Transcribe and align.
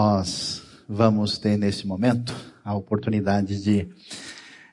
Nós 0.00 0.62
vamos 0.88 1.38
ter 1.38 1.58
nesse 1.58 1.84
momento 1.84 2.32
a 2.64 2.72
oportunidade 2.72 3.60
de 3.60 3.88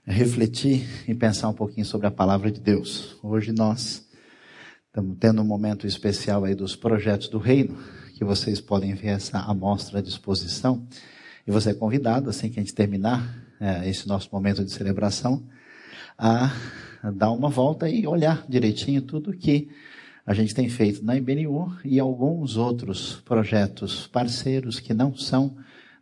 refletir 0.06 0.88
e 1.08 1.16
pensar 1.16 1.50
um 1.50 1.54
pouquinho 1.54 1.84
sobre 1.84 2.06
a 2.06 2.12
palavra 2.12 2.52
de 2.52 2.62
Deus. 2.62 3.18
Hoje 3.24 3.52
nós 3.52 4.08
estamos 4.86 5.18
tendo 5.20 5.42
um 5.42 5.44
momento 5.44 5.88
especial 5.88 6.46
aí 6.46 6.54
dos 6.54 6.76
projetos 6.76 7.28
do 7.28 7.40
reino, 7.40 7.76
que 8.14 8.24
vocês 8.24 8.62
podem 8.62 8.94
ver 8.94 9.08
essa 9.08 9.40
amostra 9.40 9.98
à 9.98 10.02
disposição. 10.02 10.88
E 11.48 11.50
você 11.50 11.72
é 11.72 11.74
convidado, 11.74 12.30
assim 12.30 12.48
que 12.48 12.60
a 12.60 12.62
gente 12.62 12.76
terminar 12.76 13.36
é, 13.60 13.90
esse 13.90 14.08
nosso 14.08 14.30
momento 14.32 14.64
de 14.64 14.72
celebração, 14.72 15.44
a 16.16 16.52
dar 17.16 17.32
uma 17.32 17.50
volta 17.50 17.90
e 17.90 18.06
olhar 18.06 18.46
direitinho 18.48 19.02
tudo 19.02 19.36
que 19.36 19.70
a 20.26 20.34
gente 20.34 20.56
tem 20.56 20.68
feito 20.68 21.06
na 21.06 21.16
IBNU 21.16 21.78
e 21.86 22.00
alguns 22.00 22.58
outros 22.58 23.22
projetos 23.24 24.08
parceiros 24.08 24.80
que 24.80 24.94
não 24.94 25.16
são 25.16 25.56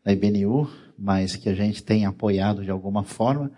da 0.04 0.14
IBNU, 0.14 0.70
mas 0.98 1.36
que 1.36 1.50
a 1.50 1.54
gente 1.54 1.84
tem 1.84 2.06
apoiado 2.06 2.64
de 2.64 2.72
alguma 2.72 3.04
forma, 3.04 3.52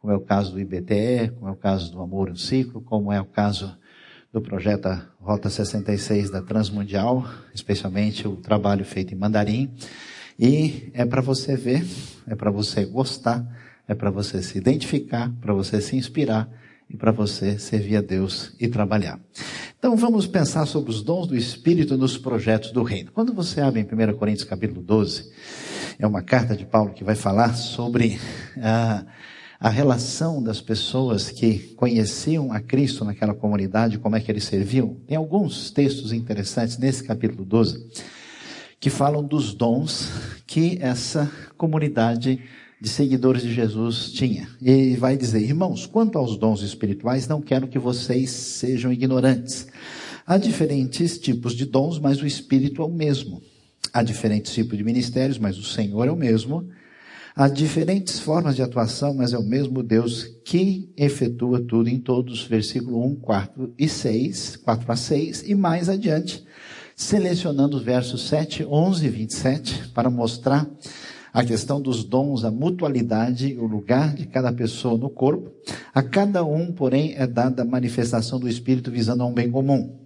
como 0.00 0.12
é 0.12 0.16
o 0.16 0.20
caso 0.20 0.52
do 0.52 0.60
IBTE, 0.60 1.32
como 1.36 1.48
é 1.48 1.52
o 1.52 1.56
caso 1.56 1.92
do 1.92 2.00
Amor 2.00 2.30
no 2.30 2.36
Ciclo, 2.36 2.80
como 2.80 3.12
é 3.12 3.20
o 3.20 3.24
caso 3.24 3.76
do 4.32 4.40
projeto 4.40 4.88
Rota 5.20 5.48
66 5.48 6.30
da 6.30 6.42
Transmundial, 6.42 7.24
especialmente 7.54 8.26
o 8.26 8.36
trabalho 8.36 8.84
feito 8.84 9.14
em 9.14 9.16
mandarim. 9.16 9.70
E 10.38 10.90
é 10.94 11.04
para 11.04 11.20
você 11.20 11.56
ver, 11.56 11.84
é 12.26 12.34
para 12.34 12.50
você 12.50 12.84
gostar, 12.84 13.46
é 13.86 13.94
para 13.94 14.10
você 14.10 14.42
se 14.42 14.58
identificar, 14.58 15.32
para 15.40 15.54
você 15.54 15.80
se 15.80 15.96
inspirar 15.96 16.48
e 16.88 16.96
para 16.96 17.12
você 17.12 17.58
servir 17.58 17.96
a 17.96 18.00
Deus 18.00 18.52
e 18.58 18.68
trabalhar. 18.68 19.20
Então 19.78 19.96
vamos 19.96 20.26
pensar 20.26 20.66
sobre 20.66 20.90
os 20.90 21.02
dons 21.02 21.26
do 21.26 21.36
Espírito 21.36 21.96
nos 21.96 22.16
projetos 22.16 22.72
do 22.72 22.82
reino. 22.82 23.12
Quando 23.12 23.32
você 23.32 23.60
abre 23.60 23.80
em 23.80 23.84
1 23.84 24.16
Coríntios 24.16 24.48
capítulo 24.48 24.82
12, 24.82 25.30
é 25.98 26.06
uma 26.06 26.22
carta 26.22 26.56
de 26.56 26.64
Paulo 26.64 26.92
que 26.92 27.04
vai 27.04 27.14
falar 27.14 27.54
sobre 27.54 28.18
a, 28.60 29.04
a 29.60 29.68
relação 29.68 30.42
das 30.42 30.60
pessoas 30.60 31.30
que 31.30 31.74
conheciam 31.76 32.52
a 32.52 32.60
Cristo 32.60 33.04
naquela 33.04 33.34
comunidade, 33.34 33.98
como 33.98 34.16
é 34.16 34.20
que 34.20 34.30
eles 34.30 34.44
serviam. 34.44 34.96
Tem 35.06 35.16
alguns 35.16 35.70
textos 35.70 36.12
interessantes 36.12 36.78
nesse 36.78 37.04
capítulo 37.04 37.44
12 37.44 37.86
que 38.80 38.90
falam 38.90 39.24
dos 39.24 39.52
dons 39.54 40.10
que 40.46 40.78
essa 40.80 41.30
comunidade 41.56 42.40
de 42.80 42.88
seguidores 42.88 43.42
de 43.42 43.52
Jesus 43.52 44.12
tinha. 44.12 44.48
E 44.60 44.94
vai 44.96 45.16
dizer, 45.16 45.40
irmãos, 45.40 45.86
quanto 45.86 46.16
aos 46.16 46.36
dons 46.36 46.62
espirituais, 46.62 47.26
não 47.26 47.40
quero 47.40 47.66
que 47.66 47.78
vocês 47.78 48.30
sejam 48.30 48.92
ignorantes. 48.92 49.66
Há 50.26 50.36
diferentes 50.36 51.18
tipos 51.18 51.54
de 51.54 51.64
dons, 51.64 51.98
mas 51.98 52.20
o 52.22 52.26
Espírito 52.26 52.82
é 52.82 52.84
o 52.84 52.90
mesmo. 52.90 53.42
Há 53.92 54.02
diferentes 54.02 54.52
tipos 54.52 54.76
de 54.76 54.84
ministérios, 54.84 55.38
mas 55.38 55.58
o 55.58 55.64
Senhor 55.64 56.06
é 56.06 56.10
o 56.10 56.16
mesmo. 56.16 56.68
Há 57.34 57.48
diferentes 57.48 58.20
formas 58.20 58.56
de 58.56 58.62
atuação, 58.62 59.14
mas 59.14 59.32
é 59.32 59.38
o 59.38 59.42
mesmo 59.42 59.82
Deus 59.82 60.24
que 60.44 60.92
efetua 60.96 61.60
tudo 61.60 61.88
em 61.88 61.98
todos. 61.98 62.44
Versículo 62.44 63.04
1, 63.06 63.16
4 63.16 63.74
e 63.78 63.88
6, 63.88 64.56
4 64.56 64.92
a 64.92 64.96
6, 64.96 65.44
e 65.46 65.54
mais 65.54 65.88
adiante, 65.88 66.44
selecionando 66.94 67.76
os 67.76 67.82
versos 67.82 68.28
7, 68.28 68.64
11 68.64 69.06
e 69.06 69.08
27, 69.08 69.88
para 69.94 70.10
mostrar 70.10 70.68
a 71.32 71.44
questão 71.44 71.80
dos 71.80 72.04
dons, 72.04 72.44
a 72.44 72.50
mutualidade, 72.50 73.56
o 73.58 73.66
lugar 73.66 74.14
de 74.14 74.26
cada 74.26 74.52
pessoa 74.52 74.98
no 74.98 75.10
corpo. 75.10 75.52
A 75.94 76.02
cada 76.02 76.44
um, 76.44 76.72
porém, 76.72 77.14
é 77.16 77.26
dada 77.26 77.62
a 77.62 77.66
manifestação 77.66 78.38
do 78.38 78.48
Espírito 78.48 78.90
visando 78.90 79.22
a 79.22 79.26
um 79.26 79.34
bem 79.34 79.50
comum. 79.50 79.98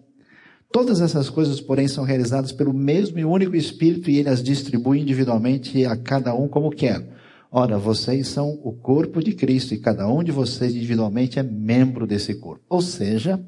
Todas 0.72 1.00
essas 1.02 1.28
coisas, 1.28 1.60
porém, 1.60 1.86
são 1.86 2.02
realizadas 2.02 2.50
pelo 2.50 2.72
mesmo 2.72 3.18
e 3.18 3.24
único 3.24 3.54
Espírito 3.54 4.10
e 4.10 4.16
ele 4.16 4.30
as 4.30 4.42
distribui 4.42 5.00
individualmente 5.00 5.84
a 5.84 5.96
cada 5.96 6.34
um 6.34 6.48
como 6.48 6.70
quer. 6.70 7.06
Ora, 7.50 7.76
vocês 7.76 8.28
são 8.28 8.58
o 8.64 8.72
corpo 8.72 9.22
de 9.22 9.34
Cristo 9.34 9.74
e 9.74 9.78
cada 9.78 10.08
um 10.08 10.24
de 10.24 10.32
vocês 10.32 10.74
individualmente 10.74 11.38
é 11.38 11.42
membro 11.42 12.06
desse 12.06 12.34
corpo. 12.36 12.64
Ou 12.70 12.80
seja, 12.80 13.38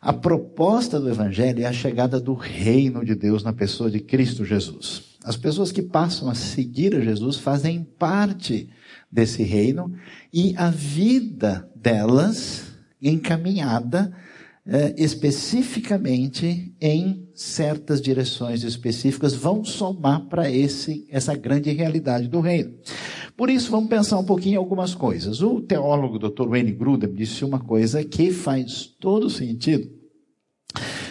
a 0.00 0.12
proposta 0.12 1.00
do 1.00 1.10
Evangelho 1.10 1.64
é 1.64 1.66
a 1.66 1.72
chegada 1.72 2.20
do 2.20 2.34
reino 2.34 3.04
de 3.04 3.16
Deus 3.16 3.42
na 3.42 3.52
pessoa 3.52 3.90
de 3.90 3.98
Cristo 3.98 4.44
Jesus. 4.44 5.15
As 5.26 5.36
pessoas 5.36 5.72
que 5.72 5.82
passam 5.82 6.30
a 6.30 6.36
seguir 6.36 6.94
a 6.94 7.00
Jesus 7.00 7.36
fazem 7.36 7.82
parte 7.98 8.68
desse 9.10 9.42
reino 9.42 9.92
e 10.32 10.54
a 10.56 10.70
vida 10.70 11.68
delas 11.74 12.66
encaminhada 13.02 14.16
eh, 14.64 14.94
especificamente 14.96 16.72
em 16.80 17.28
certas 17.34 18.00
direções 18.00 18.62
específicas 18.62 19.34
vão 19.34 19.64
somar 19.64 20.26
para 20.28 20.48
esse 20.48 21.04
essa 21.10 21.34
grande 21.34 21.72
realidade 21.72 22.28
do 22.28 22.38
reino. 22.38 22.74
Por 23.36 23.50
isso 23.50 23.68
vamos 23.68 23.90
pensar 23.90 24.20
um 24.20 24.24
pouquinho 24.24 24.54
em 24.54 24.58
algumas 24.58 24.94
coisas. 24.94 25.42
O 25.42 25.60
teólogo 25.60 26.20
Dr. 26.20 26.46
Wayne 26.46 26.70
Grudem 26.70 27.12
disse 27.12 27.44
uma 27.44 27.58
coisa 27.58 28.04
que 28.04 28.30
faz 28.30 28.86
todo 29.00 29.28
sentido. 29.28 29.90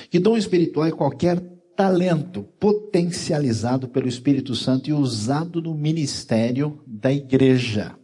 Que 0.10 0.20
dom 0.20 0.38
espiritual 0.38 0.86
é 0.88 0.92
qualquer 0.94 1.55
talento 1.76 2.44
potencializado 2.60 3.88
pelo 3.88 4.08
Espírito 4.08 4.56
Santo 4.56 4.90
e 4.90 4.94
usado 4.94 5.62
no 5.62 5.76
ministério 5.76 6.82
da 6.88 7.12
igreja. 7.12 7.96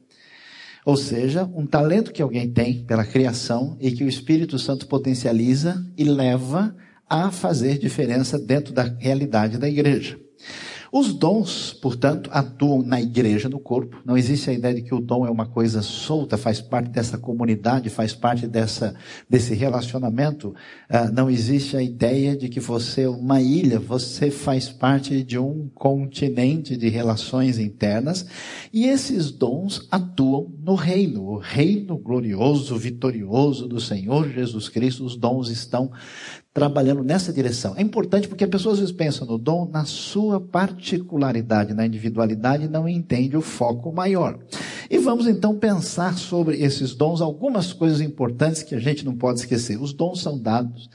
Ou 0.85 0.97
seja, 0.97 1.49
um 1.55 1.65
talento 1.65 2.11
que 2.11 2.21
alguém 2.21 2.51
tem 2.51 2.83
pela 2.83 3.05
criação 3.05 3.77
e 3.79 3.91
que 3.91 4.03
o 4.03 4.09
Espírito 4.09 4.57
Santo 4.57 4.87
potencializa 4.87 5.85
e 5.97 6.03
leva 6.03 6.75
a 7.07 7.29
fazer 7.29 7.77
diferença 7.77 8.39
dentro 8.39 8.73
da 8.73 8.83
realidade 8.83 9.57
da 9.57 9.69
igreja. 9.69 10.19
Os 10.91 11.13
dons, 11.13 11.71
portanto, 11.71 12.29
atuam 12.33 12.83
na 12.83 12.99
igreja, 13.01 13.47
no 13.47 13.61
corpo. 13.61 14.01
Não 14.03 14.17
existe 14.17 14.49
a 14.49 14.53
ideia 14.53 14.75
de 14.75 14.81
que 14.81 14.93
o 14.93 14.99
dom 14.99 15.25
é 15.25 15.29
uma 15.29 15.45
coisa 15.45 15.81
solta, 15.81 16.37
faz 16.37 16.59
parte 16.59 16.89
dessa 16.89 17.17
comunidade, 17.17 17.89
faz 17.89 18.13
parte 18.13 18.45
dessa, 18.45 18.93
desse 19.29 19.53
relacionamento. 19.53 20.53
Ah, 20.89 21.09
não 21.09 21.29
existe 21.29 21.77
a 21.77 21.81
ideia 21.81 22.35
de 22.35 22.49
que 22.49 22.59
você 22.59 23.03
é 23.03 23.09
uma 23.09 23.41
ilha, 23.41 23.79
você 23.79 24.29
faz 24.29 24.67
parte 24.67 25.23
de 25.23 25.39
um 25.39 25.69
continente 25.73 26.75
de 26.75 26.89
relações 26.89 27.57
internas. 27.57 28.25
E 28.73 28.85
esses 28.85 29.31
dons 29.31 29.87
atuam 29.89 30.51
no 30.61 30.75
reino, 30.75 31.23
o 31.23 31.37
reino 31.37 31.97
glorioso, 31.97 32.75
vitorioso 32.75 33.65
do 33.65 33.79
Senhor 33.79 34.29
Jesus 34.29 34.67
Cristo. 34.67 35.05
Os 35.05 35.15
dons 35.15 35.49
estão 35.49 35.89
trabalhando 36.53 37.03
nessa 37.03 37.31
direção. 37.31 37.73
É 37.77 37.81
importante 37.81 38.27
porque 38.27 38.43
as 38.43 38.49
pessoas 38.49 38.73
às 38.73 38.79
vezes 38.79 38.95
pensam 38.95 39.25
no 39.25 39.37
dom 39.37 39.69
na 39.71 39.85
sua 39.85 40.39
particularidade, 40.39 41.73
na 41.73 41.85
individualidade 41.85 42.65
e 42.65 42.69
não 42.69 42.87
entende 42.87 43.37
o 43.37 43.41
foco 43.41 43.91
maior. 43.91 44.37
E 44.91 44.97
vamos 44.97 45.25
então 45.25 45.57
pensar 45.57 46.17
sobre 46.17 46.61
esses 46.61 46.93
dons, 46.93 47.21
algumas 47.21 47.71
coisas 47.71 48.01
importantes 48.01 48.61
que 48.61 48.75
a 48.75 48.79
gente 48.79 49.05
não 49.05 49.15
pode 49.15 49.39
esquecer. 49.39 49.81
Os 49.81 49.93
dons 49.93 50.19
são 50.19 50.37
dados, 50.37 50.89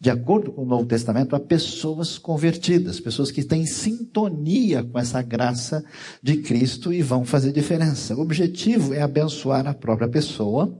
de 0.00 0.08
acordo 0.08 0.50
com 0.50 0.62
o 0.62 0.66
Novo 0.66 0.86
Testamento, 0.86 1.36
a 1.36 1.38
pessoas 1.38 2.16
convertidas, 2.16 2.98
pessoas 2.98 3.30
que 3.30 3.44
têm 3.44 3.66
sintonia 3.66 4.82
com 4.82 4.98
essa 4.98 5.20
graça 5.20 5.84
de 6.22 6.38
Cristo 6.38 6.94
e 6.94 7.02
vão 7.02 7.26
fazer 7.26 7.52
diferença. 7.52 8.16
O 8.16 8.22
objetivo 8.22 8.94
é 8.94 9.02
abençoar 9.02 9.66
a 9.66 9.74
própria 9.74 10.08
pessoa. 10.08 10.74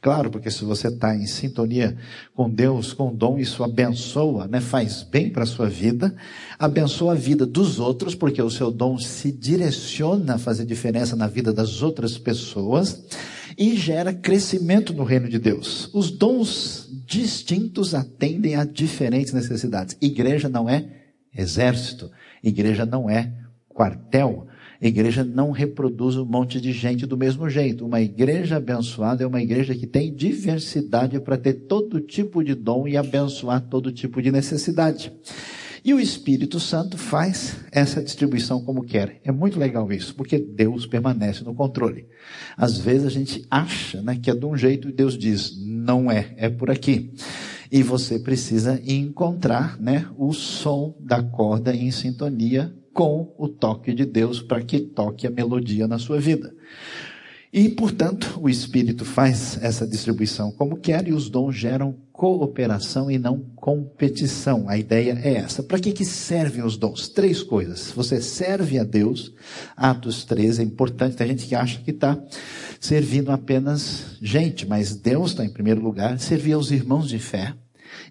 Claro, 0.00 0.30
porque 0.30 0.50
se 0.50 0.64
você 0.64 0.88
está 0.88 1.14
em 1.14 1.26
sintonia 1.26 1.94
com 2.34 2.48
Deus, 2.48 2.94
com 2.94 3.08
o 3.08 3.14
dom, 3.14 3.38
isso 3.38 3.62
abençoa, 3.62 4.46
né? 4.46 4.62
faz 4.62 5.02
bem 5.02 5.28
para 5.28 5.42
a 5.42 5.46
sua 5.46 5.68
vida, 5.68 6.14
abençoa 6.58 7.12
a 7.12 7.16
vida 7.16 7.44
dos 7.44 7.78
outros, 7.78 8.14
porque 8.14 8.40
o 8.40 8.50
seu 8.50 8.70
dom 8.70 8.98
se 8.98 9.30
direciona 9.30 10.36
a 10.36 10.38
fazer 10.38 10.64
diferença 10.64 11.14
na 11.14 11.26
vida 11.26 11.52
das 11.52 11.82
outras 11.82 12.13
outras 12.14 12.18
pessoas 12.18 13.04
e 13.56 13.76
gera 13.76 14.12
crescimento 14.12 14.92
no 14.92 15.04
reino 15.04 15.28
de 15.28 15.38
Deus. 15.38 15.90
Os 15.92 16.10
dons 16.10 16.88
distintos 17.06 17.94
atendem 17.94 18.56
a 18.56 18.64
diferentes 18.64 19.32
necessidades. 19.32 19.96
Igreja 20.00 20.48
não 20.48 20.68
é 20.68 20.86
exército, 21.36 22.10
igreja 22.42 22.84
não 22.84 23.08
é 23.08 23.32
quartel. 23.68 24.46
Igreja 24.82 25.24
não 25.24 25.50
reproduz 25.50 26.16
um 26.16 26.26
monte 26.26 26.60
de 26.60 26.70
gente 26.70 27.06
do 27.06 27.16
mesmo 27.16 27.48
jeito. 27.48 27.86
Uma 27.86 28.02
igreja 28.02 28.56
abençoada 28.56 29.22
é 29.24 29.26
uma 29.26 29.40
igreja 29.40 29.74
que 29.74 29.86
tem 29.86 30.12
diversidade 30.12 31.18
para 31.20 31.38
ter 31.38 31.54
todo 31.54 32.00
tipo 32.00 32.44
de 32.44 32.54
dom 32.54 32.86
e 32.86 32.96
abençoar 32.96 33.62
todo 33.62 33.92
tipo 33.92 34.20
de 34.20 34.30
necessidade. 34.30 35.10
E 35.84 35.92
o 35.92 36.00
Espírito 36.00 36.58
Santo 36.58 36.96
faz 36.96 37.56
essa 37.70 38.02
distribuição 38.02 38.64
como 38.64 38.84
quer. 38.84 39.20
É 39.22 39.30
muito 39.30 39.58
legal 39.58 39.92
isso, 39.92 40.14
porque 40.14 40.38
Deus 40.38 40.86
permanece 40.86 41.44
no 41.44 41.54
controle. 41.54 42.06
Às 42.56 42.78
vezes 42.78 43.06
a 43.06 43.10
gente 43.10 43.44
acha 43.50 44.00
né, 44.00 44.18
que 44.20 44.30
é 44.30 44.34
de 44.34 44.46
um 44.46 44.56
jeito 44.56 44.88
e 44.88 44.92
Deus 44.92 45.18
diz, 45.18 45.54
não 45.60 46.10
é, 46.10 46.32
é 46.38 46.48
por 46.48 46.70
aqui. 46.70 47.12
E 47.70 47.82
você 47.82 48.18
precisa 48.18 48.80
encontrar 48.86 49.78
né, 49.78 50.08
o 50.16 50.32
som 50.32 50.96
da 50.98 51.22
corda 51.22 51.76
em 51.76 51.90
sintonia 51.90 52.74
com 52.94 53.34
o 53.36 53.46
toque 53.46 53.92
de 53.92 54.06
Deus 54.06 54.40
para 54.40 54.62
que 54.62 54.80
toque 54.80 55.26
a 55.26 55.30
melodia 55.30 55.86
na 55.86 55.98
sua 55.98 56.18
vida. 56.18 56.54
E, 57.56 57.68
portanto, 57.68 58.40
o 58.42 58.48
Espírito 58.48 59.04
faz 59.04 59.56
essa 59.62 59.86
distribuição 59.86 60.50
como 60.50 60.76
quer 60.76 61.06
e 61.06 61.12
os 61.12 61.30
dons 61.30 61.54
geram 61.54 61.94
cooperação 62.12 63.08
e 63.08 63.16
não 63.16 63.38
competição. 63.54 64.68
A 64.68 64.76
ideia 64.76 65.16
é 65.22 65.34
essa. 65.34 65.62
Para 65.62 65.78
que, 65.78 65.92
que 65.92 66.04
servem 66.04 66.64
os 66.64 66.76
dons? 66.76 67.06
Três 67.06 67.44
coisas. 67.44 67.92
Você 67.92 68.20
serve 68.20 68.76
a 68.76 68.82
Deus, 68.82 69.32
Atos 69.76 70.24
13 70.24 70.62
é 70.62 70.64
importante. 70.64 71.14
Tem 71.14 71.28
gente 71.28 71.46
que 71.46 71.54
acha 71.54 71.78
que 71.78 71.92
está 71.92 72.20
servindo 72.80 73.30
apenas 73.30 74.16
gente, 74.20 74.66
mas 74.66 74.96
Deus 74.96 75.30
está 75.30 75.44
em 75.44 75.52
primeiro 75.52 75.80
lugar. 75.80 76.18
Servir 76.18 76.54
aos 76.54 76.72
irmãos 76.72 77.08
de 77.08 77.20
fé 77.20 77.54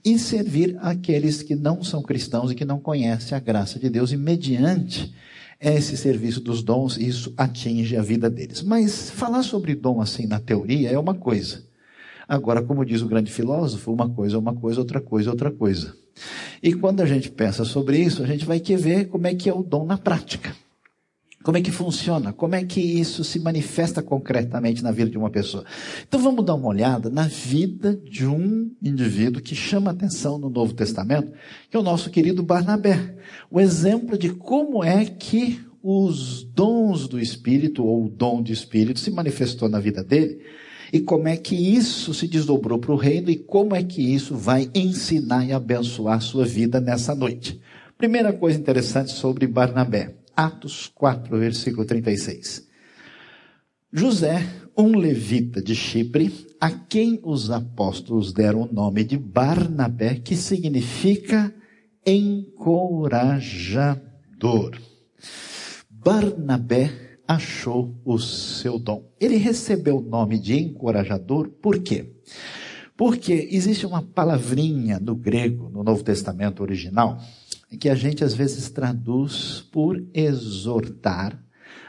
e 0.06 0.18
servir 0.18 0.78
aqueles 0.80 1.44
que 1.44 1.54
não 1.54 1.84
são 1.84 2.02
cristãos 2.02 2.50
e 2.50 2.56
que 2.56 2.64
não 2.64 2.80
conhecem 2.80 3.38
a 3.38 3.42
graça 3.42 3.78
de 3.78 3.90
Deus 3.90 4.14
e 4.14 4.16
mediante 4.16 5.14
esse 5.72 5.96
serviço 5.96 6.42
dos 6.42 6.62
dons, 6.62 6.98
isso 6.98 7.34
atinge 7.38 7.96
a 7.96 8.02
vida 8.02 8.30
deles. 8.30 8.62
Mas 8.62 9.10
falar 9.10 9.44
sobre 9.44 9.76
dom 9.76 10.02
assim 10.02 10.26
na 10.26 10.40
teoria 10.40 10.90
é 10.90 10.98
uma 10.98 11.14
coisa. 11.14 11.64
Agora, 12.28 12.62
como 12.62 12.86
diz 12.86 13.02
o 13.02 13.08
grande 13.08 13.32
filósofo, 13.32 13.92
uma 13.92 14.10
coisa 14.10 14.36
é 14.36 14.40
uma 14.40 14.54
coisa, 14.54 14.80
outra 14.80 15.00
coisa 15.00 15.30
é 15.30 15.32
outra 15.32 15.52
coisa. 15.52 15.96
E 16.62 16.74
quando 16.74 17.02
a 17.02 17.06
gente 17.06 17.30
pensa 17.30 17.64
sobre 17.66 17.98
isso, 17.98 18.24
a 18.24 18.26
gente 18.28 18.46
vai 18.46 18.60
querer 18.60 18.82
ver 18.82 19.06
como 19.08 19.28
é 19.28 19.34
que 19.36 19.50
é 19.50 19.54
o 19.54 19.64
dom 19.64 19.86
na 19.86 19.98
prática. 19.98 20.56
Como 21.44 21.58
é 21.58 21.62
que 21.62 21.72
funciona? 21.72 22.32
Como 22.32 22.56
é 22.56 22.64
que 22.64 22.80
isso 22.80 23.22
se 23.22 23.38
manifesta 23.38 24.02
concretamente 24.02 24.82
na 24.82 24.92
vida 24.92 25.12
de 25.12 25.18
uma 25.18 25.30
pessoa? 25.30 25.66
Então 26.08 26.20
vamos 26.22 26.46
dar 26.46 26.56
uma 26.56 26.70
olhada 26.70 27.10
na 27.10 27.28
vida 27.28 28.00
de 28.10 28.26
um 28.26 28.72
indivíduo 28.82 29.42
que 29.42 29.54
chama 29.54 29.92
atenção 29.92 30.38
no 30.38 30.50
Novo 30.50 30.74
Testamento, 30.74 31.34
que 31.70 31.76
é 31.76 31.80
o 31.80 31.84
nosso 31.84 32.10
querido 32.10 32.42
Barnabé. 32.42 33.18
O 33.52 33.60
exemplo 33.60 34.18
de 34.18 34.30
como 34.30 34.82
é 34.86 35.04
que 35.04 35.60
os 35.84 36.46
dons 36.46 37.10
do 37.10 37.20
Espírito, 37.20 37.84
ou 37.84 38.06
o 38.06 38.10
dom 38.10 38.42
de 38.42 38.54
Espírito, 38.54 39.02
se 39.02 39.12
manifestou 39.12 39.68
na 39.68 39.82
vida 39.82 40.02
dele, 40.02 40.40
e 40.94 41.02
como 41.02 41.28
é 41.28 41.36
que 41.36 41.56
isso 41.56 42.14
se 42.14 42.26
desdobrou 42.26 42.80
para 42.80 42.94
o 42.94 42.96
reino, 42.96 43.30
e 43.30 43.36
como 43.36 43.76
é 43.76 43.84
que 43.84 44.02
isso 44.02 44.34
vai 44.34 44.70
ensinar 44.74 45.46
e 45.46 45.52
abençoar 45.52 46.20
a 46.20 46.22
sua 46.22 46.46
vida 46.46 46.80
nessa 46.80 47.14
noite. 47.14 47.60
Primeira 47.98 48.32
coisa 48.32 48.58
interessante 48.58 49.12
sobre 49.12 49.46
Barnabé. 49.46 50.23
Atos 50.36 50.92
4, 50.94 51.38
versículo 51.38 51.86
36. 51.86 52.68
José, 53.92 54.44
um 54.76 54.98
levita 54.98 55.62
de 55.62 55.76
Chipre, 55.76 56.48
a 56.60 56.72
quem 56.72 57.20
os 57.24 57.52
apóstolos 57.52 58.34
deram 58.34 58.64
o 58.64 58.74
nome 58.74 59.04
de 59.04 59.16
Barnabé, 59.18 60.16
que 60.16 60.36
significa 60.36 61.54
encorajador. 62.06 64.78
Barnabé 65.90 67.18
achou 67.28 67.96
o 68.04 68.18
seu 68.18 68.80
dom. 68.80 69.08
Ele 69.20 69.38
recebeu 69.38 69.98
o 69.98 70.02
nome 70.02 70.40
de 70.40 70.58
encorajador 70.58 71.50
por 71.50 71.80
quê? 71.80 72.12
Porque 72.98 73.50
existe 73.52 73.86
uma 73.86 74.02
palavrinha 74.02 75.00
no 75.00 75.16
grego, 75.16 75.70
no 75.70 75.84
Novo 75.84 76.04
Testamento 76.04 76.62
original, 76.62 77.20
que 77.78 77.90
a 77.90 77.96
gente 77.96 78.24
às 78.24 78.34
vezes 78.34 78.70
traduz 78.70 79.68
por 79.72 80.04
exortar, 80.14 81.38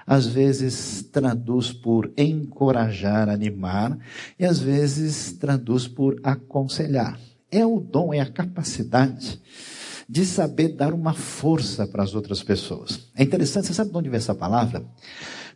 às 0.07 0.27
vezes 0.27 1.03
traduz 1.11 1.73
por 1.73 2.13
encorajar, 2.17 3.29
animar, 3.29 3.99
e 4.39 4.45
às 4.45 4.59
vezes 4.59 5.33
traduz 5.33 5.87
por 5.89 6.21
aconselhar. 6.23 7.19
É 7.51 7.65
o 7.65 7.81
dom, 7.81 8.13
é 8.13 8.21
a 8.21 8.31
capacidade 8.31 9.41
de 10.09 10.27
saber 10.27 10.69
dar 10.69 10.93
uma 10.93 11.15
força 11.15 11.87
para 11.87 12.03
as 12.03 12.15
outras 12.15 12.43
pessoas. 12.43 13.09
É 13.17 13.23
interessante, 13.23 13.67
você 13.67 13.75
sabe 13.75 13.91
de 13.91 13.97
onde 13.97 14.11
vem 14.11 14.19
essa 14.19 14.35
palavra? 14.35 14.85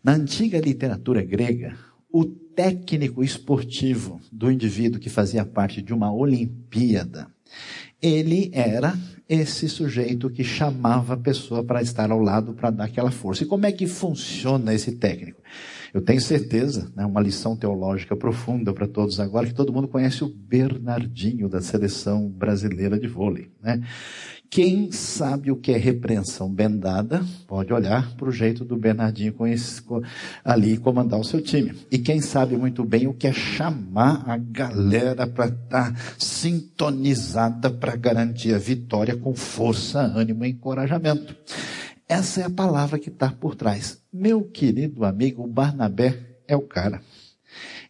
Na 0.03 0.13
antiga 0.13 0.59
literatura 0.61 1.23
grega, 1.23 1.77
o 2.11 2.25
técnico 2.25 3.23
esportivo 3.23 4.21
do 4.33 4.51
indivíduo 4.51 5.01
que 5.01 5.11
fazia 5.11 5.45
parte 5.45 5.83
de 5.83 5.93
uma 5.93 6.13
Olimpíada, 6.13 7.29
ele 8.01 8.51
era 8.53 8.97
esse 9.29 9.69
sujeito 9.69 10.31
que 10.31 10.43
chamava 10.43 11.15
a 11.15 11.17
pessoa 11.17 11.63
para 11.63 11.83
estar 11.83 12.11
ao 12.11 12.19
lado 12.19 12.55
para 12.55 12.71
dar 12.71 12.85
aquela 12.85 13.11
força. 13.11 13.43
E 13.43 13.47
como 13.47 13.67
é 13.67 13.73
que 13.73 13.87
funciona 13.87 14.73
esse 14.73 14.93
técnico? 14.93 15.43
Eu 15.93 16.01
tenho 16.01 16.21
certeza, 16.21 16.91
né, 16.95 17.05
uma 17.05 17.21
lição 17.21 17.57
teológica 17.57 18.17
profunda 18.17 18.73
para 18.73 18.87
todos 18.87 19.21
agora, 19.21 19.47
que 19.47 19.55
todo 19.55 19.73
mundo 19.73 19.89
conhece 19.89 20.23
o 20.23 20.29
Bernardinho 20.29 21.49
da 21.49 21.61
seleção 21.61 22.29
brasileira 22.29 22.99
de 22.99 23.09
vôlei. 23.09 23.51
Né? 23.63 23.83
Quem 24.51 24.91
sabe 24.91 25.51
o 25.51 25.57
que 25.57 25.73
é 25.73 25.77
repreensão 25.77 26.51
bendada, 26.51 27.23
pode 27.47 27.71
olhar 27.73 28.15
para 28.17 28.29
o 28.29 28.33
jeito 28.33 28.65
do 28.65 28.77
Bernardinho 28.77 29.35
ali 30.43 30.79
comandar 30.79 31.21
o 31.21 31.25
seu 31.25 31.43
time. 31.43 31.75
E 31.91 31.99
quem 31.99 32.21
sabe 32.23 32.57
muito 32.57 32.83
bem 32.83 33.07
o 33.07 33.13
que 33.13 33.27
é 33.27 33.33
chamar 33.33 34.25
a 34.27 34.39
galera 34.39 35.27
para 35.27 35.47
estar 35.47 35.93
tá 35.93 36.01
sintonizada 36.19 37.71
para 37.71 37.95
garantir 37.95 38.55
a 38.55 38.59
vitória 38.59 39.17
com 39.17 39.35
força, 39.35 40.01
ânimo 40.01 40.45
e 40.47 40.51
encorajamento. 40.51 41.37
Essa 42.09 42.41
é 42.41 42.45
a 42.45 42.51
palavra 42.51 42.99
que 42.99 43.11
está 43.11 43.31
por 43.31 43.55
trás. 43.55 44.01
Meu 44.11 44.43
querido 44.43 45.05
amigo, 45.05 45.47
Barnabé 45.47 46.39
é 46.49 46.57
o 46.57 46.63
cara. 46.63 47.03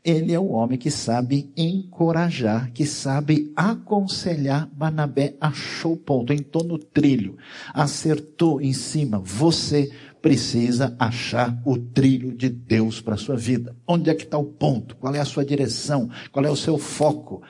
Ele 0.08 0.32
é 0.32 0.40
o 0.40 0.52
homem 0.52 0.78
que 0.78 0.90
sabe 0.90 1.52
encorajar, 1.54 2.72
que 2.72 2.86
sabe 2.86 3.52
aconselhar. 3.54 4.66
Barnabé 4.72 5.36
achou 5.38 5.92
o 5.92 5.96
ponto, 5.98 6.32
entrou 6.32 6.64
no 6.64 6.78
trilho, 6.78 7.36
acertou 7.74 8.58
em 8.58 8.72
cima. 8.72 9.18
Você 9.18 9.92
precisa 10.22 10.96
achar 10.98 11.60
o 11.62 11.76
trilho 11.76 12.34
de 12.34 12.48
Deus 12.48 13.02
para 13.02 13.16
a 13.16 13.18
sua 13.18 13.36
vida. 13.36 13.76
Onde 13.86 14.08
é 14.08 14.14
que 14.14 14.24
está 14.24 14.38
o 14.38 14.46
ponto? 14.46 14.96
Qual 14.96 15.14
é 15.14 15.20
a 15.20 15.26
sua 15.26 15.44
direção? 15.44 16.08
Qual 16.32 16.42
é 16.42 16.50
o 16.50 16.56
seu 16.56 16.78
foco? 16.78 17.42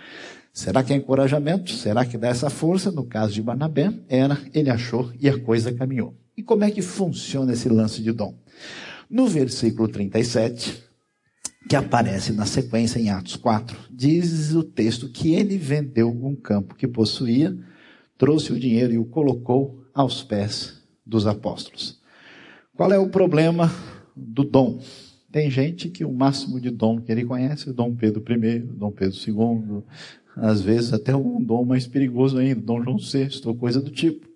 Será 0.53 0.83
que 0.83 0.93
é 0.93 0.97
encorajamento? 0.97 1.71
Será 1.71 2.05
que 2.05 2.19
dá 2.19 2.27
essa 2.27 2.51
força? 2.51 2.91
No 2.91 3.05
caso 3.05 3.35
de 3.35 3.41
Barnabé, 3.41 3.93
era, 4.09 4.37
ele 4.53 4.69
achou 4.69 5.13
e 5.21 5.29
a 5.29 5.39
coisa 5.39 5.73
caminhou. 5.73 6.13
E 6.37 6.43
como 6.43 6.65
é 6.65 6.73
que 6.73 6.83
funciona 6.83 7.53
esse 7.53 7.69
lance 7.69 8.03
de 8.03 8.11
dom? 8.11 8.35
No 9.09 9.29
versículo 9.29 9.87
37, 9.87 10.88
que 11.69 11.77
aparece 11.77 12.33
na 12.33 12.47
sequência 12.47 12.99
em 12.99 13.11
Atos 13.11 13.37
4, 13.37 13.77
diz 13.91 14.55
o 14.55 14.63
texto 14.63 15.11
que 15.11 15.35
ele 15.35 15.59
vendeu 15.59 16.09
um 16.09 16.35
campo 16.35 16.75
que 16.75 16.89
possuía, 16.89 17.55
trouxe 18.17 18.55
o 18.55 18.59
dinheiro 18.59 18.95
e 18.95 18.99
o 18.99 19.05
colocou 19.05 19.85
aos 19.93 20.23
pés 20.23 20.83
dos 21.05 21.27
apóstolos. 21.27 22.01
Qual 22.75 22.91
é 22.91 22.99
o 22.99 23.11
problema 23.11 23.71
do 24.17 24.45
dom? 24.45 24.81
Tem 25.31 25.51
gente 25.51 25.91
que 25.91 26.07
o 26.07 26.13
máximo 26.13 26.59
de 26.59 26.71
dom 26.71 27.03
que 27.03 27.13
ele 27.13 27.27
conhece 27.27 27.69
é 27.69 27.73
Dom 27.73 27.95
Pedro 27.95 28.25
I, 28.33 28.61
Dom 28.61 28.91
Pedro 28.91 29.15
II, 29.15 29.83
às 30.37 30.63
vezes 30.63 30.95
até 30.95 31.15
um 31.15 31.43
dom 31.43 31.67
mais 31.67 31.87
perigoso 31.87 32.39
ainda, 32.39 32.63
Dom 32.63 32.83
João 32.83 32.97
VI, 32.97 33.43
ou 33.45 33.55
coisa 33.55 33.79
do 33.79 33.91
tipo. 33.91 34.27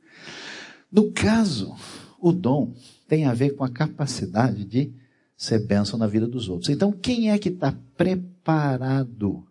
No 0.90 1.10
caso, 1.12 1.74
o 2.20 2.30
dom 2.30 2.74
tem 3.08 3.24
a 3.24 3.32
ver 3.32 3.56
com 3.56 3.64
a 3.64 3.70
capacidade 3.70 4.66
de 4.66 4.92
ser 5.36 5.66
bênção 5.66 5.98
na 5.98 6.06
vida 6.06 6.26
dos 6.26 6.48
outros. 6.48 6.70
Então, 6.70 6.92
quem 6.92 7.30
é 7.30 7.38
que 7.38 7.48
está 7.48 7.76
preparado 7.96 9.44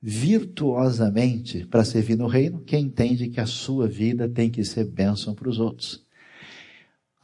virtuosamente 0.00 1.66
para 1.66 1.84
servir 1.84 2.16
no 2.16 2.26
reino? 2.26 2.60
Quem 2.60 2.84
entende 2.84 3.28
que 3.28 3.40
a 3.40 3.46
sua 3.46 3.88
vida 3.88 4.28
tem 4.28 4.50
que 4.50 4.64
ser 4.64 4.84
bênção 4.84 5.34
para 5.34 5.48
os 5.48 5.58
outros. 5.58 6.04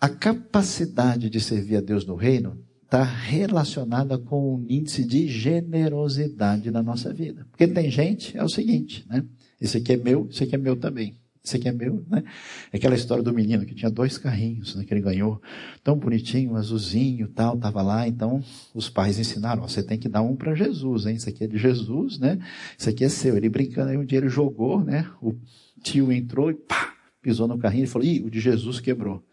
A 0.01 0.09
capacidade 0.09 1.29
de 1.29 1.41
servir 1.41 1.77
a 1.77 1.81
Deus 1.81 2.07
no 2.07 2.15
reino 2.15 2.59
está 2.83 3.05
relacionada 3.05 4.19
com 4.19 4.57
um 4.57 4.67
índice 4.69 5.05
de 5.05 5.29
generosidade 5.29 6.71
na 6.71 6.83
nossa 6.83 7.13
vida. 7.13 7.47
Porque 7.51 7.69
tem 7.69 7.91
gente, 7.91 8.37
é 8.37 8.43
o 8.43 8.49
seguinte, 8.49 9.05
né? 9.09 9.25
Isso 9.61 9.77
aqui 9.77 9.93
é 9.93 9.97
meu, 9.97 10.27
isso 10.29 10.43
aqui 10.43 10.55
é 10.55 10.59
meu 10.59 10.75
também. 10.75 11.20
Isso 11.43 11.57
aqui 11.57 11.69
é 11.69 11.73
meu, 11.73 12.05
né? 12.09 12.23
É 12.71 12.77
aquela 12.77 12.95
história 12.95 13.23
do 13.23 13.33
menino 13.33 13.65
que 13.65 13.75
tinha 13.75 13.91
dois 13.91 14.19
carrinhos, 14.19 14.77
né, 14.77 14.85
que 14.85 14.93
ele 14.93 15.01
ganhou, 15.01 15.41
tão 15.83 15.97
bonitinho, 15.97 16.55
azulzinho, 16.55 17.29
tal, 17.29 17.57
tava 17.57 17.81
lá, 17.81 18.07
então 18.07 18.45
os 18.75 18.91
pais 18.91 19.19
ensinaram, 19.19 19.63
ó, 19.63 19.69
você 19.69 19.83
tem 19.83 19.99
que 19.99 20.09
dar 20.09 20.21
um 20.21 20.37
para 20.37 20.55
Jesus, 20.55 21.07
hein? 21.07 21.17
Isso 21.17 21.29
aqui 21.29 21.45
é 21.45 21.47
de 21.47 21.57
Jesus, 21.57 22.19
né? 22.19 22.39
Isso 22.79 22.91
aqui 22.91 23.05
é 23.05 23.09
seu. 23.09 23.37
Ele 23.37 23.49
brincando, 23.49 23.91
aí 23.91 23.97
um 23.97 24.05
dia 24.05 24.19
ele 24.19 24.29
jogou, 24.29 24.85
né? 24.85 25.07
O 25.23 25.35
tio 25.83 26.13
entrou 26.13 26.51
e 26.51 26.55
pá, 26.55 26.93
pisou 27.23 27.49
no 27.49 27.59
carrinho 27.59 27.85
e 27.85 27.87
falou, 27.87 28.07
ih, 28.07 28.21
o 28.21 28.31
de 28.31 28.39
Jesus 28.39 28.79
quebrou. 28.79 29.25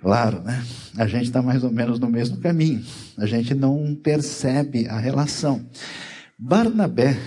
Claro, 0.00 0.42
né? 0.42 0.64
A 0.96 1.06
gente 1.06 1.24
está 1.24 1.40
mais 1.40 1.62
ou 1.62 1.70
menos 1.70 2.00
no 2.00 2.08
mesmo 2.08 2.38
caminho. 2.38 2.82
A 3.16 3.26
gente 3.26 3.54
não 3.54 3.94
percebe 3.94 4.86
a 4.88 4.98
relação. 4.98 5.64
Barnabé 6.38 7.18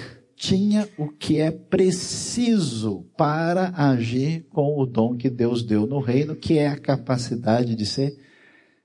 tinha 0.43 0.89
o 0.97 1.07
que 1.07 1.39
é 1.39 1.49
preciso 1.49 3.05
para 3.17 3.71
agir 3.77 4.45
com 4.49 4.77
o 4.77 4.85
dom 4.85 5.15
que 5.15 5.29
Deus 5.29 5.63
deu 5.63 5.87
no 5.87 6.01
reino, 6.01 6.35
que 6.35 6.57
é 6.57 6.67
a 6.67 6.77
capacidade 6.77 7.75
de 7.75 7.85
ser 7.85 8.17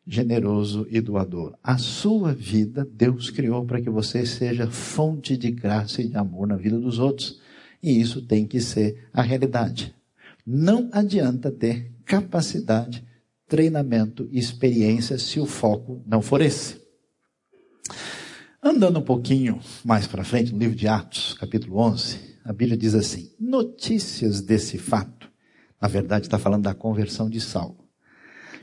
generoso 0.07 0.87
e 0.89 1.01
doador. 1.01 1.59
A 1.61 1.77
sua 1.77 2.33
vida, 2.33 2.89
Deus 2.95 3.29
criou 3.29 3.65
para 3.65 3.81
que 3.81 3.91
você 3.91 4.25
seja 4.25 4.71
fonte 4.71 5.37
de 5.37 5.51
graça 5.51 6.01
e 6.01 6.09
de 6.09 6.17
amor 6.17 6.47
na 6.47 6.55
vida 6.55 6.79
dos 6.79 7.01
outros. 7.01 7.41
E 7.83 8.01
isso 8.01 8.23
tem 8.23 8.47
que 8.47 8.61
ser 8.61 9.09
a 9.13 9.21
realidade. 9.21 9.93
Não 10.47 10.89
adianta 10.93 11.51
ter 11.51 11.91
capacidade, 12.05 13.05
treinamento 13.49 14.29
e 14.31 14.39
experiência 14.39 15.19
se 15.19 15.41
o 15.41 15.47
foco 15.47 16.05
não 16.07 16.23
for 16.23 16.41
esse. 16.41 16.88
Andando 18.61 18.99
um 18.99 19.03
pouquinho 19.03 19.61
mais 19.85 20.09
para 20.09 20.25
frente, 20.25 20.53
no 20.53 20.59
livro 20.59 20.75
de 20.75 20.89
Atos, 20.89 21.33
capítulo 21.35 21.79
11, 21.79 22.19
a 22.45 22.53
Bíblia 22.53 22.77
diz 22.77 22.93
assim: 22.93 23.31
Notícias 23.39 24.41
desse 24.41 24.77
fato, 24.79 25.31
na 25.81 25.87
verdade 25.87 26.27
está 26.27 26.41
falando 26.41 26.65
da 26.65 26.75
conversão 26.75 27.31
de 27.31 27.41
Saulo, 27.41 27.79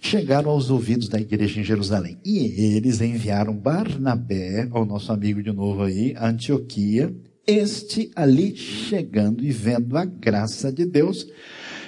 chegaram 0.02 0.52
aos 0.52 0.70
ouvidos 0.70 1.08
da 1.08 1.18
igreja 1.18 1.62
em 1.62 1.64
Jerusalém. 1.64 2.20
E 2.26 2.40
eles 2.76 3.00
enviaram 3.00 3.56
Barnabé, 3.56 4.68
ao 4.70 4.86
nosso 4.86 5.14
amigo 5.14 5.42
de 5.42 5.54
novo 5.54 5.84
aí, 5.84 6.14
a 6.18 6.28
Antioquia, 6.28 7.16
este 7.48 8.12
ali 8.18 8.54
chegando 8.54 9.46
e 9.46 9.52
vendo 9.52 9.98
a 9.98 10.04
graça 10.04 10.74
de 10.74 10.86
Deus, 10.86 11.26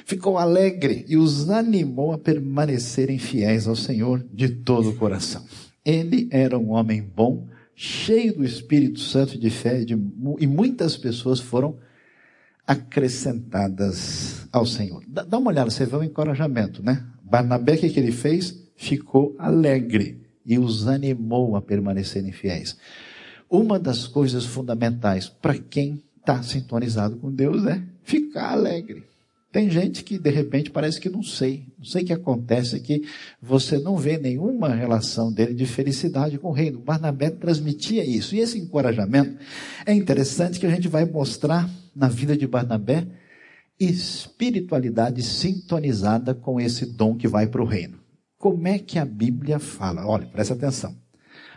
ficou 0.05 0.37
alegre 0.37 1.03
e 1.09 1.17
os 1.17 1.49
animou 1.49 2.13
a 2.13 2.17
permanecerem 2.17 3.19
fiéis 3.19 3.67
ao 3.67 3.75
Senhor 3.75 4.25
de 4.33 4.47
todo 4.47 4.91
o 4.91 4.95
coração. 4.95 5.43
Ele 5.83 6.29
era 6.31 6.57
um 6.57 6.71
homem 6.71 7.01
bom, 7.01 7.45
cheio 7.79 8.36
do 8.36 8.43
Espírito 8.43 9.00
Santo 9.00 9.38
de 9.38 9.51
fé, 9.51 9.86
de, 9.86 9.93
e 10.39 10.48
muitas 10.48 10.98
pessoas 10.98 11.39
foram 11.39 11.77
acrescentadas 12.65 14.48
ao 14.51 14.65
Senhor. 14.65 15.03
Dá, 15.07 15.24
dá 15.24 15.38
uma 15.38 15.51
olhada, 15.51 15.69
você 15.69 15.86
vê 15.86 15.96
o 15.96 16.03
encorajamento, 16.03 16.81
né? 16.81 17.05
Barnabé, 17.22 17.75
o 17.75 17.77
que, 17.77 17.89
que 17.89 18.00
ele 18.00 18.12
fez? 18.12 18.67
Ficou 18.75 19.36
alegre 19.38 20.19
e 20.43 20.57
os 20.57 20.88
animou 20.88 21.55
a 21.55 21.62
permanecerem 21.62 22.31
fiéis. 22.31 22.75
Uma 23.48 23.77
das 23.77 24.07
coisas 24.07 24.43
fundamentais 24.43 25.29
para 25.29 25.53
quem 25.53 26.01
está 26.19 26.41
sintonizado 26.41 27.17
com 27.17 27.31
Deus 27.31 27.63
é 27.67 27.81
ficar 28.01 28.53
alegre. 28.53 29.03
Tem 29.57 29.71
gente 29.71 30.03
que 30.03 30.19
de 30.19 30.29
repente 30.29 30.69
parece 30.69 31.01
que 31.01 31.09
não 31.09 31.23
sei, 31.23 31.65
não 31.79 31.83
sei 31.83 32.03
o 32.03 32.05
que 32.05 32.13
acontece, 32.13 32.79
que 32.79 33.01
você 33.41 33.79
não 33.79 33.97
vê 33.97 34.15
nenhuma 34.15 34.69
relação 34.69 35.33
dele 35.33 35.55
de 35.55 35.65
felicidade 35.65 36.37
com 36.37 36.49
o 36.49 36.53
reino. 36.53 36.77
Barnabé 36.79 37.31
transmitia 37.31 38.05
isso. 38.05 38.35
E 38.35 38.39
esse 38.39 38.59
encorajamento 38.59 39.35
é 39.83 39.91
interessante 39.95 40.59
que 40.59 40.67
a 40.67 40.69
gente 40.69 40.87
vai 40.87 41.05
mostrar 41.05 41.67
na 41.95 42.07
vida 42.07 42.37
de 42.37 42.45
Barnabé 42.45 43.07
espiritualidade 43.79 45.23
sintonizada 45.23 46.35
com 46.35 46.61
esse 46.61 46.85
dom 46.85 47.15
que 47.15 47.27
vai 47.27 47.47
para 47.47 47.63
o 47.63 47.65
reino. 47.65 47.97
Como 48.37 48.67
é 48.67 48.77
que 48.77 48.99
a 48.99 49.05
Bíblia 49.05 49.57
fala? 49.57 50.05
Olha, 50.05 50.27
presta 50.27 50.53
atenção. 50.53 50.95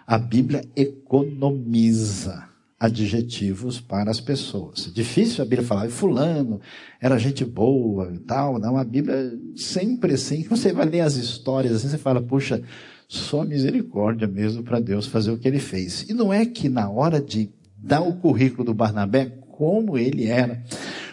A 0.06 0.16
Bíblia 0.16 0.64
economiza 0.74 2.49
adjetivos 2.80 3.78
para 3.78 4.10
as 4.10 4.22
pessoas. 4.22 4.90
Difícil 4.94 5.42
a 5.42 5.46
Bíblia 5.46 5.68
falar, 5.68 5.90
fulano 5.90 6.62
era 6.98 7.18
gente 7.18 7.44
boa 7.44 8.10
e 8.14 8.18
tal. 8.18 8.58
Não, 8.58 8.78
a 8.78 8.84
Bíblia 8.84 9.38
sempre 9.54 10.14
assim, 10.14 10.44
você 10.44 10.72
vai 10.72 10.86
ler 10.86 11.02
as 11.02 11.16
histórias 11.16 11.74
assim, 11.74 11.90
você 11.90 11.98
fala, 11.98 12.22
puxa, 12.22 12.62
só 13.06 13.44
misericórdia 13.44 14.26
mesmo 14.26 14.62
para 14.62 14.80
Deus 14.80 15.04
fazer 15.04 15.30
o 15.30 15.36
que 15.36 15.46
ele 15.46 15.58
fez. 15.58 16.08
E 16.08 16.14
não 16.14 16.32
é 16.32 16.46
que 16.46 16.70
na 16.70 16.88
hora 16.88 17.20
de 17.20 17.50
dar 17.76 18.00
o 18.00 18.14
currículo 18.14 18.64
do 18.64 18.74
Barnabé, 18.74 19.26
como 19.50 19.98
ele 19.98 20.26
era, 20.26 20.62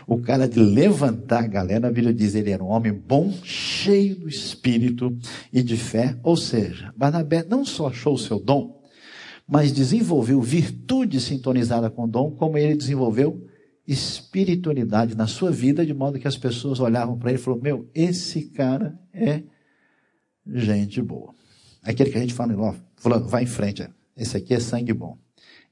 o 0.08 0.18
cara 0.18 0.48
de 0.48 0.62
levantar 0.62 1.44
a 1.44 1.48
galera, 1.48 1.90
a 1.90 1.92
Bíblia 1.92 2.14
diz, 2.14 2.34
ele 2.34 2.52
era 2.52 2.64
um 2.64 2.70
homem 2.70 2.94
bom, 2.94 3.34
cheio 3.44 4.16
do 4.16 4.30
espírito 4.30 5.18
e 5.52 5.62
de 5.62 5.76
fé. 5.76 6.16
Ou 6.24 6.38
seja, 6.38 6.94
Barnabé 6.96 7.44
não 7.44 7.66
só 7.66 7.88
achou 7.88 8.14
o 8.14 8.18
seu 8.18 8.40
dom, 8.40 8.77
mas 9.48 9.72
desenvolveu 9.72 10.42
virtude 10.42 11.22
sintonizada 11.22 11.90
com 11.90 12.04
o 12.04 12.08
dom, 12.08 12.32
como 12.32 12.58
ele 12.58 12.76
desenvolveu 12.76 13.48
espiritualidade 13.88 15.16
na 15.16 15.28
sua 15.28 15.50
vida, 15.50 15.86
de 15.86 15.94
modo 15.94 16.20
que 16.20 16.28
as 16.28 16.38
pessoas 16.38 16.80
olhavam 16.80 17.18
para 17.18 17.30
ele 17.30 17.40
e 17.40 17.42
falaram: 17.42 17.64
Meu, 17.64 17.90
esse 17.96 18.50
cara 18.50 19.00
é 19.14 19.44
gente 20.46 21.02
boa. 21.02 21.34
Aquele 21.82 22.10
que 22.10 22.18
a 22.18 22.22
gente 22.22 22.34
fala, 22.34 22.76
fulano, 22.98 23.28
vai 23.28 23.44
em 23.44 23.48
frente, 23.48 23.88
esse 24.16 24.36
aqui 24.36 24.54
é 24.54 24.60
sangue 24.60 24.92
bom. 24.92 25.18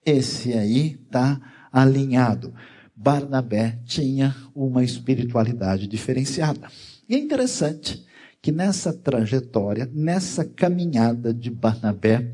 Esse 0.05 0.53
aí 0.53 0.97
está 1.05 1.41
alinhado. 1.71 2.53
Barnabé 2.95 3.79
tinha 3.83 4.33
uma 4.55 4.83
espiritualidade 4.83 5.87
diferenciada. 5.87 6.69
E 7.09 7.15
é 7.15 7.17
interessante 7.17 8.05
que 8.41 8.51
nessa 8.51 8.93
trajetória, 8.93 9.89
nessa 9.93 10.45
caminhada 10.45 11.33
de 11.33 11.49
Barnabé, 11.49 12.31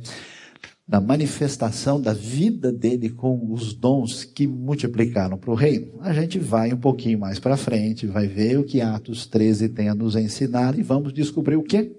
da 0.91 0.99
manifestação 0.99 2.01
da 2.01 2.11
vida 2.11 2.69
dele 2.69 3.11
com 3.11 3.53
os 3.53 3.73
dons 3.73 4.25
que 4.25 4.45
multiplicaram 4.45 5.37
para 5.37 5.49
o 5.49 5.55
reino. 5.55 5.93
A 6.01 6.11
gente 6.11 6.37
vai 6.37 6.73
um 6.73 6.77
pouquinho 6.77 7.17
mais 7.17 7.39
para 7.39 7.55
frente, 7.55 8.05
vai 8.05 8.27
ver 8.27 8.59
o 8.59 8.63
que 8.65 8.81
Atos 8.81 9.25
13 9.25 9.69
tem 9.69 9.87
a 9.87 9.95
nos 9.95 10.17
ensinar 10.17 10.77
e 10.77 10.83
vamos 10.83 11.13
descobrir 11.13 11.55
o 11.55 11.63
que. 11.63 11.95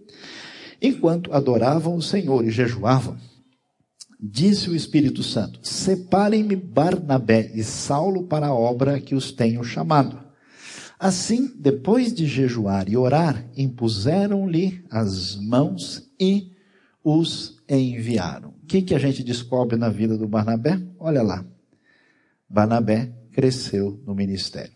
Enquanto 0.81 1.33
adoravam 1.33 1.97
o 1.97 2.03
Senhor 2.03 2.45
e 2.45 2.51
jejuavam, 2.51 3.17
disse 4.21 4.69
o 4.69 4.77
Espírito 4.77 5.23
Santo: 5.23 5.59
Separem-me 5.63 6.55
Barnabé 6.55 7.51
e 7.55 7.65
Saulo 7.65 8.25
para 8.25 8.49
a 8.49 8.55
obra 8.55 9.01
que 9.01 9.15
os 9.15 9.33
tenho 9.33 9.65
chamado. 9.65 10.19
Assim, 11.01 11.51
depois 11.59 12.13
de 12.13 12.27
jejuar 12.27 12.91
e 12.91 12.97
orar, 12.99 13.43
impuseram-lhe 13.57 14.85
as 14.91 15.35
mãos 15.37 16.11
e 16.21 16.52
os 17.05 17.63
enviaram 17.69 18.53
que, 18.73 18.81
que 18.81 18.95
a 18.95 18.99
gente 18.99 19.23
descobre 19.23 19.77
na 19.77 19.91
vida 19.91 20.17
do 20.17 20.27
Barnabé? 20.27 20.81
Olha 20.99 21.23
lá. 21.23 21.45
Barnabé 22.49 23.13
cresceu 23.31 24.01
no 24.07 24.15
ministério. 24.15 24.73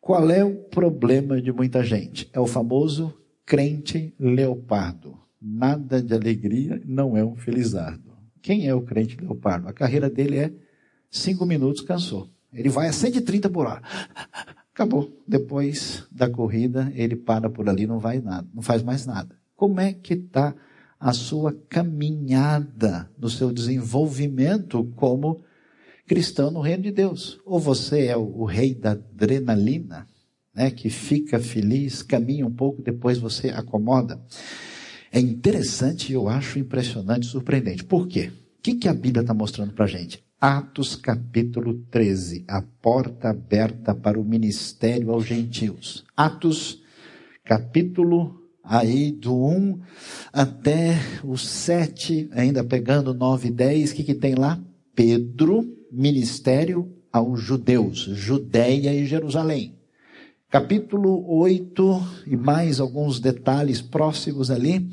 Qual 0.00 0.30
é 0.30 0.42
o 0.42 0.54
problema 0.54 1.38
de 1.38 1.52
muita 1.52 1.84
gente? 1.84 2.30
É 2.32 2.40
o 2.40 2.46
famoso 2.46 3.14
crente 3.44 4.14
leopardo. 4.18 5.18
Nada 5.38 6.00
de 6.00 6.14
alegria, 6.14 6.80
não 6.86 7.14
é 7.14 7.22
um 7.22 7.36
felizardo. 7.36 8.16
Quem 8.40 8.66
é 8.66 8.74
o 8.74 8.80
crente 8.80 9.18
leopardo? 9.20 9.68
A 9.68 9.72
carreira 9.74 10.08
dele 10.08 10.38
é 10.38 10.50
cinco 11.10 11.44
minutos, 11.44 11.82
cansou. 11.82 12.30
Ele 12.50 12.70
vai 12.70 12.88
a 12.88 12.92
130 12.92 13.50
por 13.50 13.66
hora. 13.66 13.82
Acabou. 14.72 15.12
Depois 15.28 16.06
da 16.10 16.30
corrida, 16.30 16.90
ele 16.94 17.16
para 17.16 17.50
por 17.50 17.68
ali, 17.68 17.86
não 17.86 17.98
vai 17.98 18.18
nada, 18.18 18.48
não 18.54 18.62
faz 18.62 18.82
mais 18.82 19.04
nada. 19.04 19.36
Como 19.54 19.78
é 19.78 19.92
que 19.92 20.14
está 20.14 20.54
a 21.02 21.12
sua 21.12 21.52
caminhada, 21.68 23.10
no 23.18 23.28
seu 23.28 23.52
desenvolvimento 23.52 24.84
como 24.94 25.42
cristão 26.06 26.48
no 26.48 26.60
reino 26.60 26.84
de 26.84 26.92
Deus. 26.92 27.40
Ou 27.44 27.58
você 27.58 28.06
é 28.06 28.16
o, 28.16 28.44
rei 28.44 28.72
da 28.72 28.92
adrenalina, 28.92 30.06
né, 30.54 30.70
que 30.70 30.88
fica 30.88 31.40
feliz, 31.40 32.04
caminha 32.04 32.46
um 32.46 32.52
pouco, 32.52 32.80
depois 32.80 33.18
você 33.18 33.48
acomoda. 33.48 34.22
É 35.10 35.18
interessante, 35.18 36.12
eu 36.12 36.28
acho 36.28 36.60
impressionante, 36.60 37.26
surpreendente. 37.26 37.82
Por 37.82 38.06
quê? 38.06 38.30
O 38.58 38.62
que, 38.62 38.76
que 38.76 38.88
a 38.88 38.94
Bíblia 38.94 39.22
está 39.22 39.34
mostrando 39.34 39.72
para 39.72 39.86
a 39.86 39.88
gente? 39.88 40.22
Atos 40.40 40.94
capítulo 40.94 41.74
13, 41.90 42.44
a 42.46 42.62
porta 42.62 43.30
aberta 43.30 43.92
para 43.92 44.20
o 44.20 44.24
ministério 44.24 45.10
aos 45.10 45.26
gentios. 45.26 46.04
Atos 46.16 46.80
capítulo 47.44 48.41
aí 48.62 49.10
do 49.10 49.34
1 49.34 49.80
até 50.32 50.98
o 51.24 51.36
7, 51.36 52.28
ainda 52.32 52.62
pegando 52.62 53.12
9 53.12 53.48
e 53.48 53.50
10, 53.50 53.90
o 53.90 53.94
que, 53.94 54.04
que 54.04 54.14
tem 54.14 54.34
lá? 54.34 54.60
Pedro, 54.94 55.66
ministério 55.90 56.92
aos 57.12 57.40
judeus, 57.40 57.98
Judeia 57.98 58.94
e 58.94 59.04
Jerusalém. 59.06 59.74
Capítulo 60.50 61.24
8 61.34 62.02
e 62.26 62.36
mais 62.36 62.78
alguns 62.78 63.18
detalhes 63.18 63.80
próximos 63.80 64.50
ali, 64.50 64.90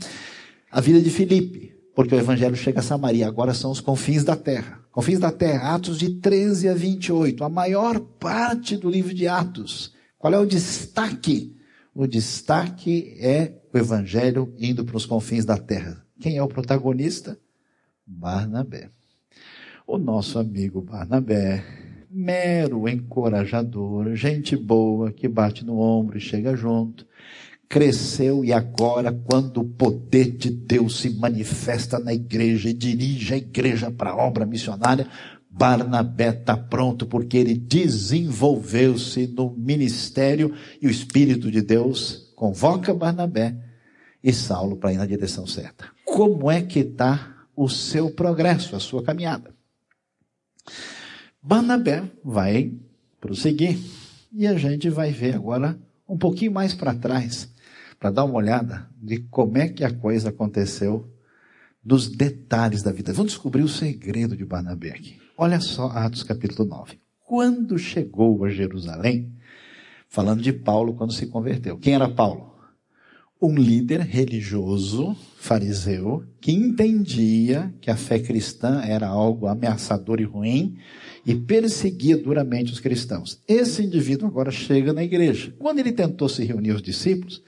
a 0.72 0.80
vida 0.80 1.02
de 1.02 1.10
Filipe, 1.10 1.74
porque 1.96 2.16
o 2.16 2.20
evangelho 2.20 2.56
chega 2.56 2.80
a 2.80 2.84
Samaria, 2.84 3.28
agora 3.28 3.54
são 3.54 3.72
os 3.72 3.82
confins 3.82 4.24
da 4.24 4.36
terra. 4.36 4.80
Confins 4.92 5.20
da 5.20 5.32
terra, 5.32 5.76
Atos 5.76 6.00
de 6.00 6.16
13 6.16 6.70
a 6.70 6.74
28, 6.74 7.44
a 7.44 7.50
maior 7.50 8.00
parte 8.00 8.76
do 8.76 8.90
livro 8.90 9.14
de 9.14 9.28
Atos. 9.28 9.94
Qual 10.18 10.34
é 10.34 10.40
o 10.40 10.46
destaque? 10.46 11.56
O 12.02 12.08
destaque 12.08 13.18
é 13.20 13.60
o 13.74 13.78
evangelho 13.78 14.54
indo 14.58 14.86
para 14.86 14.96
os 14.96 15.06
confins 15.06 15.44
da 15.44 15.58
terra. 15.58 16.02
Quem 16.18 16.38
é 16.38 16.42
o 16.42 16.48
protagonista? 16.48 17.38
Barnabé. 18.08 18.90
O 19.86 19.98
nosso 19.98 20.40
amigo 20.40 20.82
Barnabé, 20.82 21.62
mero 22.10 22.88
encorajador, 22.88 24.16
gente 24.16 24.56
boa 24.56 25.12
que 25.12 25.28
bate 25.28 25.66
no 25.66 25.78
ombro 25.78 26.18
e 26.18 26.22
chega 26.22 26.56
junto, 26.56 27.06
cresceu 27.68 28.46
e 28.46 28.54
agora, 28.54 29.12
quando 29.12 29.60
o 29.60 29.68
poder 29.68 30.38
de 30.38 30.50
Deus 30.50 31.02
se 31.02 31.10
manifesta 31.10 32.00
na 32.00 32.14
igreja 32.14 32.70
e 32.70 32.74
dirige 32.74 33.34
a 33.34 33.38
igreja 33.38 33.92
para 33.92 34.12
a 34.12 34.16
obra 34.16 34.46
missionária, 34.46 35.06
Barnabé 35.50 36.30
está 36.30 36.56
pronto 36.56 37.08
porque 37.08 37.38
ele 37.38 37.56
desenvolveu-se 37.56 39.28
no 39.28 39.52
ministério 39.58 40.54
e 40.82 40.88
o 40.88 40.92
Espírito 40.92 41.50
de 41.50 41.62
Deus 41.62 42.32
convoca 42.36 42.94
Barnabé 42.94 43.58
e 44.24 44.32
Saulo 44.32 44.78
para 44.78 44.94
ir 44.94 44.98
na 44.98 45.06
direção 45.06 45.48
certa. 45.48 45.90
Como 46.06 46.52
é 46.52 46.62
que 46.62 46.80
está 46.80 47.46
o 47.56 47.68
seu 47.68 48.12
progresso, 48.12 48.76
a 48.76 48.80
sua 48.80 49.04
caminhada? 49.04 49.54
Barnabé 51.42 52.04
vai 52.24 52.74
prosseguir 53.20 53.78
e 54.32 54.46
a 54.46 54.56
gente 54.56 54.90
vai 54.90 55.12
ver 55.12 55.36
agora 55.36 55.80
um 56.08 56.18
pouquinho 56.18 56.52
mais 56.52 56.74
para 56.74 56.94
trás, 56.94 57.50
para 58.00 58.12
dar 58.12 58.24
uma 58.24 58.36
olhada 58.36 58.90
de 59.02 59.20
como 59.30 59.58
é 59.58 59.68
que 59.68 59.84
a 59.84 59.94
coisa 59.94 60.30
aconteceu 60.30 61.12
dos 61.84 62.08
detalhes 62.08 62.84
da 62.84 62.92
vida. 62.92 63.14
Vamos 63.14 63.32
descobrir 63.32 63.64
o 63.64 63.70
segredo 63.70 64.36
de 64.38 64.46
Barnabé 64.46 64.92
aqui. 64.92 65.20
Olha 65.42 65.62
só 65.62 65.86
Atos 65.86 66.22
capítulo 66.22 66.68
9. 66.68 67.00
Quando 67.26 67.78
chegou 67.80 68.44
a 68.44 68.50
Jerusalém, 68.50 69.32
falando 70.10 70.42
de 70.42 70.52
Paulo 70.52 70.94
quando 70.94 71.14
se 71.14 71.28
converteu. 71.28 71.78
Quem 71.78 71.94
era 71.94 72.10
Paulo? 72.10 72.54
Um 73.42 73.56
líder 73.56 74.02
religioso, 74.02 75.16
fariseu, 75.38 76.26
que 76.42 76.52
entendia 76.52 77.74
que 77.80 77.90
a 77.90 77.96
fé 77.96 78.20
cristã 78.20 78.82
era 78.82 79.08
algo 79.08 79.48
ameaçador 79.48 80.20
e 80.20 80.26
ruim 80.26 80.76
e 81.26 81.34
perseguia 81.34 82.18
duramente 82.18 82.74
os 82.74 82.82
cristãos. 82.82 83.42
Esse 83.48 83.82
indivíduo 83.82 84.28
agora 84.28 84.52
chega 84.52 84.92
na 84.92 85.06
igreja. 85.06 85.56
Quando 85.58 85.80
ele 85.80 85.94
tentou 85.94 86.28
se 86.28 86.44
reunir 86.44 86.74
os 86.74 86.82
discípulos, 86.82 87.42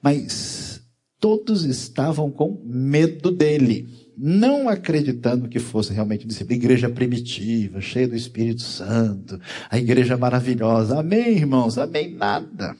mas 0.00 0.80
todos 1.18 1.64
estavam 1.64 2.30
com 2.30 2.62
medo 2.64 3.32
dele, 3.32 4.03
não 4.16 4.68
acreditando 4.68 5.48
que 5.48 5.58
fosse 5.58 5.92
realmente 5.92 6.26
discípulo. 6.26 6.56
Igreja 6.56 6.88
primitiva, 6.88 7.80
cheia 7.80 8.08
do 8.08 8.16
Espírito 8.16 8.62
Santo, 8.62 9.40
a 9.70 9.78
igreja 9.78 10.16
maravilhosa. 10.16 11.00
Amém, 11.00 11.36
irmãos? 11.36 11.78
Amém, 11.78 12.14
nada. 12.14 12.76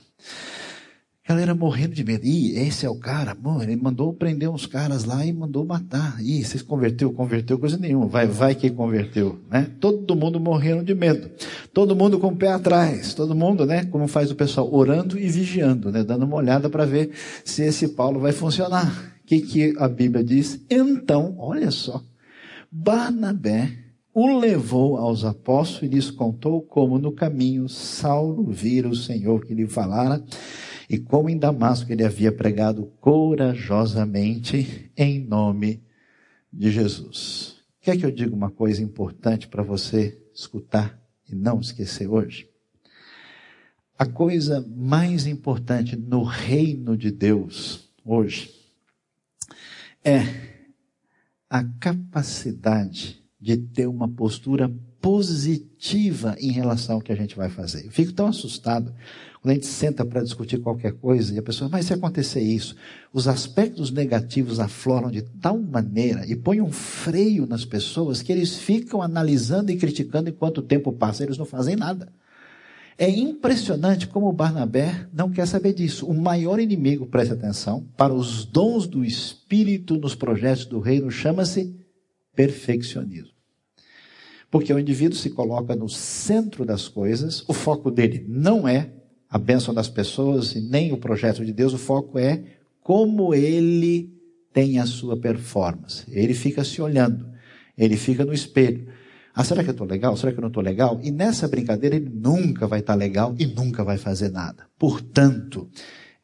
Galera 1.26 1.54
morrendo 1.54 1.94
de 1.94 2.04
medo. 2.04 2.26
Ih, 2.26 2.58
esse 2.58 2.84
é 2.84 2.90
o 2.90 2.96
cara. 2.96 3.34
Mano, 3.34 3.62
ele 3.62 3.76
mandou 3.76 4.12
prender 4.12 4.46
uns 4.50 4.66
caras 4.66 5.04
lá 5.04 5.24
e 5.24 5.32
mandou 5.32 5.64
matar. 5.64 6.18
Ih, 6.20 6.44
vocês 6.44 6.62
converteu, 6.62 7.10
converteu, 7.14 7.58
coisa 7.58 7.78
nenhuma. 7.78 8.06
Vai, 8.06 8.26
vai 8.26 8.54
que 8.54 8.68
converteu, 8.68 9.40
né? 9.50 9.70
Todo 9.80 10.14
mundo 10.14 10.38
morrendo 10.38 10.84
de 10.84 10.94
medo. 10.94 11.30
Todo 11.72 11.96
mundo 11.96 12.18
com 12.18 12.26
o 12.26 12.36
pé 12.36 12.48
atrás. 12.48 13.14
Todo 13.14 13.34
mundo, 13.34 13.64
né? 13.64 13.86
Como 13.86 14.06
faz 14.06 14.30
o 14.30 14.34
pessoal, 14.34 14.68
orando 14.70 15.18
e 15.18 15.26
vigiando, 15.30 15.90
né? 15.90 16.04
Dando 16.04 16.26
uma 16.26 16.36
olhada 16.36 16.68
para 16.68 16.84
ver 16.84 17.12
se 17.42 17.62
esse 17.62 17.88
Paulo 17.88 18.20
vai 18.20 18.32
funcionar. 18.32 19.13
O 19.24 19.26
que, 19.26 19.40
que 19.40 19.74
a 19.78 19.88
Bíblia 19.88 20.22
diz? 20.22 20.60
Então, 20.68 21.34
olha 21.38 21.70
só. 21.70 22.04
Barnabé 22.70 23.72
o 24.12 24.38
levou 24.38 24.98
aos 24.98 25.24
apóstolos 25.24 25.82
e 25.82 25.94
lhes 25.94 26.10
contou 26.10 26.60
como 26.60 26.98
no 26.98 27.10
caminho 27.10 27.66
Saulo 27.68 28.44
vira 28.52 28.86
o 28.86 28.94
Senhor 28.94 29.44
que 29.44 29.54
lhe 29.54 29.66
falara 29.66 30.22
e 30.90 30.98
como 30.98 31.30
em 31.30 31.38
Damasco 31.38 31.90
ele 31.90 32.04
havia 32.04 32.30
pregado 32.30 32.92
corajosamente 33.00 34.92
em 34.94 35.24
nome 35.24 35.82
de 36.52 36.70
Jesus. 36.70 37.56
Quer 37.80 37.96
que 37.96 38.04
eu 38.04 38.12
diga 38.12 38.34
uma 38.34 38.50
coisa 38.50 38.82
importante 38.82 39.48
para 39.48 39.62
você 39.62 40.20
escutar 40.34 41.00
e 41.28 41.34
não 41.34 41.60
esquecer 41.60 42.06
hoje? 42.06 42.46
A 43.98 44.04
coisa 44.04 44.64
mais 44.76 45.26
importante 45.26 45.96
no 45.96 46.22
reino 46.22 46.94
de 46.94 47.10
Deus 47.10 47.90
hoje 48.04 48.63
é 50.04 50.26
a 51.48 51.64
capacidade 51.80 53.22
de 53.40 53.56
ter 53.56 53.86
uma 53.86 54.08
postura 54.08 54.70
positiva 55.00 56.34
em 56.38 56.50
relação 56.50 56.96
ao 56.96 57.00
que 57.00 57.12
a 57.12 57.16
gente 57.16 57.36
vai 57.36 57.50
fazer. 57.50 57.84
Eu 57.84 57.90
fico 57.90 58.12
tão 58.12 58.26
assustado 58.26 58.94
quando 59.42 59.50
a 59.50 59.54
gente 59.54 59.66
senta 59.66 60.02
para 60.02 60.22
discutir 60.22 60.58
qualquer 60.58 60.94
coisa 60.94 61.34
e 61.34 61.38
a 61.38 61.42
pessoa, 61.42 61.68
mas 61.68 61.84
se 61.84 61.92
acontecer 61.92 62.40
isso, 62.40 62.74
os 63.12 63.28
aspectos 63.28 63.90
negativos 63.90 64.58
afloram 64.58 65.10
de 65.10 65.20
tal 65.20 65.58
maneira 65.58 66.26
e 66.26 66.34
põem 66.34 66.62
um 66.62 66.72
freio 66.72 67.46
nas 67.46 67.66
pessoas 67.66 68.22
que 68.22 68.32
eles 68.32 68.56
ficam 68.56 69.02
analisando 69.02 69.70
e 69.70 69.76
criticando 69.76 70.30
enquanto 70.30 70.58
o 70.58 70.62
tempo 70.62 70.90
passa, 70.90 71.22
eles 71.22 71.36
não 71.36 71.44
fazem 71.44 71.76
nada. 71.76 72.10
É 72.96 73.10
impressionante 73.10 74.06
como 74.06 74.32
Barnabé 74.32 75.08
não 75.12 75.30
quer 75.30 75.46
saber 75.46 75.72
disso. 75.72 76.06
O 76.06 76.14
maior 76.14 76.60
inimigo, 76.60 77.06
preste 77.06 77.32
atenção, 77.32 77.86
para 77.96 78.14
os 78.14 78.44
dons 78.44 78.86
do 78.86 79.04
Espírito 79.04 79.96
nos 79.96 80.14
projetos 80.14 80.64
do 80.64 80.78
reino 80.78 81.10
chama-se 81.10 81.74
perfeccionismo. 82.34 83.34
Porque 84.50 84.72
o 84.72 84.78
indivíduo 84.78 85.18
se 85.18 85.30
coloca 85.30 85.74
no 85.74 85.88
centro 85.88 86.64
das 86.64 86.86
coisas, 86.86 87.42
o 87.48 87.52
foco 87.52 87.90
dele 87.90 88.24
não 88.28 88.68
é 88.68 88.92
a 89.28 89.38
bênção 89.38 89.74
das 89.74 89.88
pessoas 89.88 90.54
e 90.54 90.60
nem 90.60 90.92
o 90.92 90.96
projeto 90.96 91.44
de 91.44 91.52
Deus, 91.52 91.74
o 91.74 91.78
foco 91.78 92.16
é 92.18 92.44
como 92.80 93.34
ele 93.34 94.14
tem 94.52 94.78
a 94.78 94.86
sua 94.86 95.16
performance. 95.16 96.04
Ele 96.08 96.34
fica 96.34 96.62
se 96.62 96.80
olhando, 96.80 97.28
ele 97.76 97.96
fica 97.96 98.24
no 98.24 98.32
espelho. 98.32 98.86
Ah, 99.34 99.42
será 99.42 99.64
que 99.64 99.70
eu 99.70 99.72
estou 99.72 99.86
legal? 99.86 100.16
Será 100.16 100.32
que 100.32 100.38
eu 100.38 100.42
não 100.42 100.48
estou 100.48 100.62
legal? 100.62 101.00
E 101.02 101.10
nessa 101.10 101.48
brincadeira 101.48 101.96
ele 101.96 102.08
nunca 102.08 102.68
vai 102.68 102.78
estar 102.78 102.92
tá 102.92 102.98
legal 102.98 103.34
e 103.36 103.46
nunca 103.46 103.82
vai 103.82 103.98
fazer 103.98 104.30
nada. 104.30 104.66
Portanto, 104.78 105.68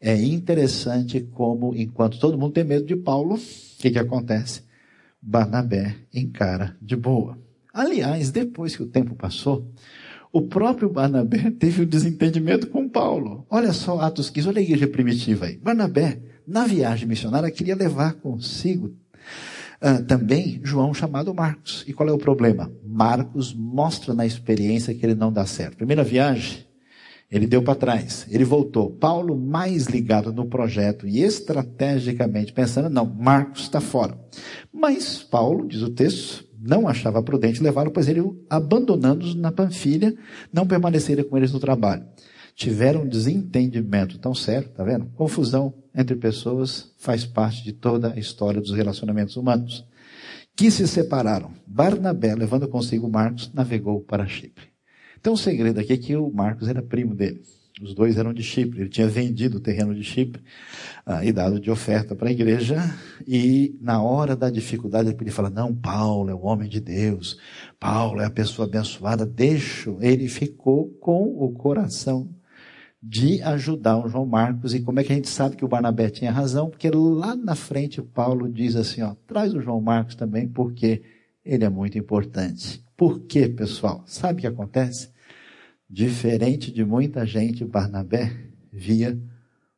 é 0.01 0.15
interessante 0.15 1.21
como, 1.21 1.75
enquanto 1.75 2.21
todo 2.21 2.39
mundo 2.39 2.53
tem 2.53 2.65
medo 2.65 2.87
de 2.87 2.95
Paulo, 2.95 3.35
o 3.35 3.39
que, 3.79 3.91
que 3.91 3.99
acontece? 3.99 4.63
Barnabé 5.21 5.97
encara 6.15 6.77
de 6.81 6.95
boa. 6.95 7.37
Aliás, 7.75 8.31
depois 8.31 8.77
que 8.77 8.83
o 8.83 8.89
tempo 8.89 9.15
passou, 9.17 9.69
o 10.33 10.43
próprio 10.43 10.89
Barnabé 10.89 11.51
teve 11.59 11.83
um 11.83 11.87
desentendimento 11.87 12.69
com 12.69 12.89
Paulo. 12.89 13.45
Olha 13.51 13.73
só 13.73 14.01
Atos 14.01 14.31
15, 14.31 14.49
olha 14.49 14.61
a 14.61 14.63
igreja 14.63 14.87
primitiva 14.87 15.47
aí. 15.47 15.59
Barnabé, 15.59 16.21
na 16.47 16.65
viagem 16.67 17.09
missionária, 17.09 17.51
queria 17.51 17.75
levar 17.75 18.15
consigo 18.15 18.95
uh, 19.83 20.05
também 20.05 20.61
João 20.63 20.93
chamado 20.95 21.35
Marcos. 21.35 21.85
E 21.87 21.93
qual 21.93 22.09
é 22.09 22.13
o 22.13 22.19
problema? 22.19 22.71
Marcos 22.85 23.55
mostra 23.55 24.15
na 24.15 24.27
experiência 24.27 24.95
que 24.95 25.05
ele 25.05 25.15
não 25.15 25.33
dá 25.33 25.47
certo. 25.47 25.77
Primeira 25.77 26.05
viagem, 26.05 26.65
ele 27.31 27.47
deu 27.47 27.63
para 27.63 27.77
trás, 27.77 28.27
ele 28.29 28.45
voltou. 28.45 28.91
Paulo, 28.91 29.37
mais 29.37 29.87
ligado 29.87 30.33
no 30.33 30.47
projeto 30.47 31.07
e 31.07 31.23
estrategicamente 31.23 32.53
pensando, 32.53 32.91
não, 32.91 33.07
Marcos 33.07 33.63
está 33.63 33.81
fora. 33.81 34.19
Mas 34.73 35.23
Paulo, 35.23 35.69
diz 35.69 35.83
o 35.83 35.91
texto, 35.91 36.45
não 36.61 36.89
achava 36.89 37.23
prudente 37.23 37.63
levá-lo, 37.63 37.91
pois 37.91 38.09
ele, 38.09 38.23
abandonando-os 38.51 39.35
na 39.35 39.51
Panfilha, 39.53 40.15
não 40.53 40.67
permaneceria 40.67 41.25
com 41.25 41.37
eles 41.37 41.53
no 41.53 41.61
trabalho. 41.61 42.05
Tiveram 42.61 43.05
um 43.05 43.09
desentendimento 43.09 44.19
tão 44.19 44.35
sério, 44.35 44.69
tá 44.69 44.85
vendo? 44.85 45.07
Confusão 45.15 45.73
entre 45.95 46.15
pessoas 46.15 46.93
faz 46.99 47.25
parte 47.25 47.65
de 47.65 47.73
toda 47.73 48.13
a 48.13 48.19
história 48.19 48.61
dos 48.61 48.73
relacionamentos 48.73 49.35
humanos. 49.35 49.83
Que 50.55 50.71
se 50.71 50.87
separaram. 50.87 51.55
Barnabé, 51.67 52.35
levando 52.35 52.69
consigo 52.69 53.09
Marcos, 53.09 53.51
navegou 53.55 54.03
para 54.03 54.27
Chipre. 54.27 54.67
Então 55.19 55.33
o 55.33 55.39
segredo 55.39 55.81
aqui 55.81 55.95
é 55.95 55.97
que 55.97 56.15
o 56.15 56.31
Marcos 56.31 56.69
era 56.69 56.83
primo 56.83 57.15
dele. 57.15 57.41
Os 57.81 57.95
dois 57.95 58.19
eram 58.19 58.35
de 58.35 58.43
Chipre. 58.43 58.83
Ele 58.83 58.91
tinha 58.91 59.09
vendido 59.09 59.57
o 59.57 59.61
terreno 59.61 59.95
de 59.95 60.05
Chipre 60.05 60.43
ah, 61.07 61.25
e 61.25 61.33
dado 61.33 61.59
de 61.59 61.71
oferta 61.71 62.15
para 62.15 62.29
a 62.29 62.33
igreja. 62.33 62.77
E 63.27 63.75
na 63.81 64.03
hora 64.03 64.37
da 64.37 64.51
dificuldade, 64.51 65.17
ele 65.19 65.31
fala: 65.31 65.49
Não, 65.49 65.75
Paulo 65.75 66.29
é 66.29 66.35
o 66.35 66.43
homem 66.43 66.69
de 66.69 66.79
Deus. 66.79 67.39
Paulo 67.79 68.21
é 68.21 68.27
a 68.27 68.31
pessoa 68.31 68.69
abençoada. 68.69 69.25
Deixo. 69.25 69.97
Ele 70.03 70.29
ficou 70.29 70.91
com 71.01 71.23
o 71.43 71.53
coração 71.53 72.29
de 73.03 73.41
ajudar 73.43 73.99
o 73.99 74.09
João 74.09 74.27
Marcos. 74.27 74.75
E 74.75 74.81
como 74.81 75.01
é 75.01 75.05
que 75.05 75.13
a 75.13 75.17
gente 75.17 75.29
sabe 75.29 75.57
que 75.57 75.65
o 75.65 75.69
Barnabé 75.69 76.11
tinha 76.11 76.31
razão? 76.31 76.69
Porque 76.69 76.91
lá 76.91 77.35
na 77.35 77.55
frente 77.55 78.01
o 78.01 78.05
Paulo 78.05 78.51
diz 78.51 78.77
assim: 78.77 79.03
ó, 79.03 79.15
traz 79.27 79.55
o 79.55 79.61
João 79.61 79.81
Marcos 79.81 80.15
também, 80.15 80.49
porque 80.49 81.03
ele 81.45 81.65
é 81.65 81.69
muito 81.69 81.99
importante. 81.99 82.85
Por 82.97 83.21
quê, 83.21 83.49
pessoal? 83.49 84.03
Sabe 84.07 84.39
o 84.39 84.41
que 84.43 84.47
acontece? 84.47 85.11
Diferente 85.89 86.71
de 86.71 86.85
muita 86.85 87.27
gente, 87.27 87.65
Barnabé 87.65 88.37
via 88.73 89.19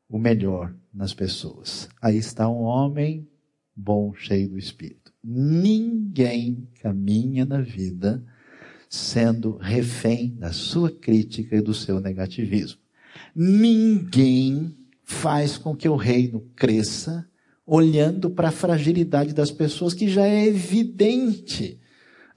o 0.09 0.19
melhor 0.19 0.75
nas 0.93 1.15
pessoas. 1.15 1.89
Aí 2.03 2.17
está 2.17 2.49
um 2.49 2.63
homem 2.63 3.27
bom, 3.75 4.13
cheio 4.15 4.51
do 4.51 4.59
Espírito. 4.59 5.13
Ninguém 5.25 6.69
caminha 6.81 7.47
na 7.47 7.61
vida 7.61 8.23
sendo 8.91 9.57
refém 9.57 10.35
da 10.37 10.53
sua 10.53 10.91
crítica 10.91 11.57
e 11.57 11.63
do 11.63 11.73
seu 11.73 11.99
negativismo. 11.99 12.82
Ninguém 13.35 14.75
faz 15.05 15.59
com 15.59 15.75
que 15.75 15.89
o 15.89 15.97
reino 15.97 16.43
cresça 16.57 17.27
olhando 17.67 18.31
para 18.31 18.49
a 18.49 18.53
fragilidade 18.53 19.33
das 19.33 19.51
pessoas 19.51 19.95
que 19.95 20.09
já 20.09 20.27
é 20.27 20.47
evidente 20.47 21.79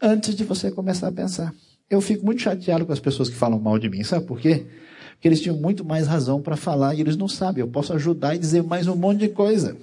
antes 0.02 0.36
de 0.36 0.44
você 0.44 0.72
começar 0.72 1.08
a 1.08 1.12
pensar. 1.12 1.54
Eu 1.90 2.02
fico 2.02 2.26
muito 2.26 2.42
chateado 2.42 2.86
com 2.86 2.94
as 2.94 3.00
pessoas 3.00 3.30
que 3.30 3.36
falam 3.36 3.60
mal 3.60 3.78
de 3.80 3.90
mim, 3.90 4.04
sabe 4.04 4.26
por 4.26 4.40
quê? 4.40 4.66
Porque 5.14 5.28
eles 5.28 5.42
tinham 5.42 5.58
muito 5.58 5.84
mais 5.84 6.08
razão 6.08 6.42
para 6.42 6.56
falar 6.56 6.96
e 6.96 7.02
eles 7.02 7.16
não 7.16 7.28
sabem. 7.28 7.62
Eu 7.62 7.68
posso 7.68 7.94
ajudar 7.94 8.36
e 8.36 8.40
dizer 8.40 8.64
mais 8.64 8.88
um 8.88 8.96
monte 8.96 9.20
de 9.20 9.30
coisa 9.30 9.78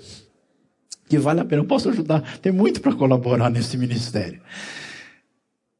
que 1.09 1.19
vale 1.19 1.41
a 1.41 1.45
pena. 1.45 1.63
Eu 1.63 1.67
posso 1.67 1.89
ajudar, 1.89 2.39
tem 2.39 2.53
muito 2.53 2.81
para 2.81 2.95
colaborar 2.95 3.51
nesse 3.51 3.77
ministério. 3.77 4.41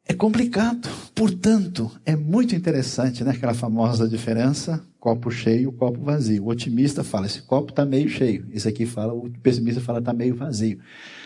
É 0.05 0.13
complicado, 0.15 0.89
portanto, 1.15 1.91
é 2.05 2.17
muito 2.17 2.57
interessante, 2.57 3.23
né? 3.23 3.31
Aquela 3.31 3.55
famosa 3.55 4.09
diferença, 4.09 4.85
copo 4.99 5.31
cheio, 5.31 5.71
copo 5.73 6.01
vazio. 6.01 6.45
O 6.45 6.49
otimista 6.49 7.05
fala, 7.05 7.27
esse 7.27 7.43
copo 7.43 7.71
está 7.71 7.85
meio 7.85 8.09
cheio. 8.09 8.47
Esse 8.51 8.69
aqui 8.69 8.85
fala, 8.85 9.15
o 9.15 9.31
pessimista 9.43 9.81
fala, 9.81 10.01
está 10.01 10.13
meio 10.13 10.35
vazio. 10.35 10.81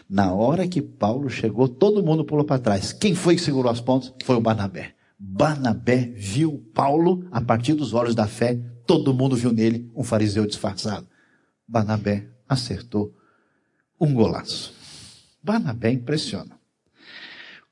Na 0.08 0.32
hora 0.32 0.68
que 0.68 0.82
Paulo 0.82 1.30
chegou, 1.30 1.68
todo 1.68 2.02
mundo 2.02 2.24
pulou 2.24 2.44
para 2.44 2.60
trás. 2.60 2.92
Quem 2.92 3.14
foi 3.14 3.34
que 3.34 3.40
segurou 3.40 3.72
as 3.72 3.80
pontas? 3.80 4.12
Foi 4.24 4.36
o 4.36 4.40
Barnabé. 4.40 4.94
Barnabé 5.18 6.12
viu 6.14 6.62
Paulo 6.74 7.26
a 7.30 7.40
partir 7.40 7.72
dos 7.72 7.94
olhos 7.94 8.14
da 8.14 8.26
fé. 8.26 8.60
Todo 8.86 9.14
mundo 9.14 9.34
viu 9.34 9.52
nele 9.52 9.90
um 9.96 10.04
fariseu 10.04 10.46
disfarçado. 10.46 11.06
Barnabé 11.66 12.28
acertou 12.46 13.12
um 13.98 14.12
golaço. 14.12 14.74
Barnabé 15.42 15.90
impressiona. 15.90 16.56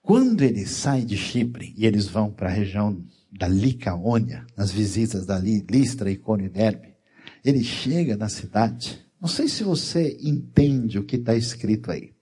Quando 0.04 0.42
ele 0.42 0.66
sai 0.66 1.00
de 1.00 1.16
Chipre 1.16 1.72
e 1.78 1.86
eles 1.86 2.06
vão 2.06 2.30
para 2.30 2.50
a 2.50 2.52
região 2.52 3.02
da 3.32 3.48
Licaônia, 3.48 4.44
nas 4.54 4.70
visitas 4.70 5.24
da 5.24 5.38
Listra, 5.38 6.10
e 6.10 6.18
Derbe, 6.50 6.94
ele 7.42 7.64
chega 7.64 8.14
na 8.14 8.28
cidade. 8.28 9.02
Não 9.18 9.26
sei 9.26 9.48
se 9.48 9.64
você 9.64 10.18
entende 10.20 10.98
o 10.98 11.04
que 11.04 11.16
está 11.16 11.34
escrito 11.34 11.90
aí. 11.90 12.12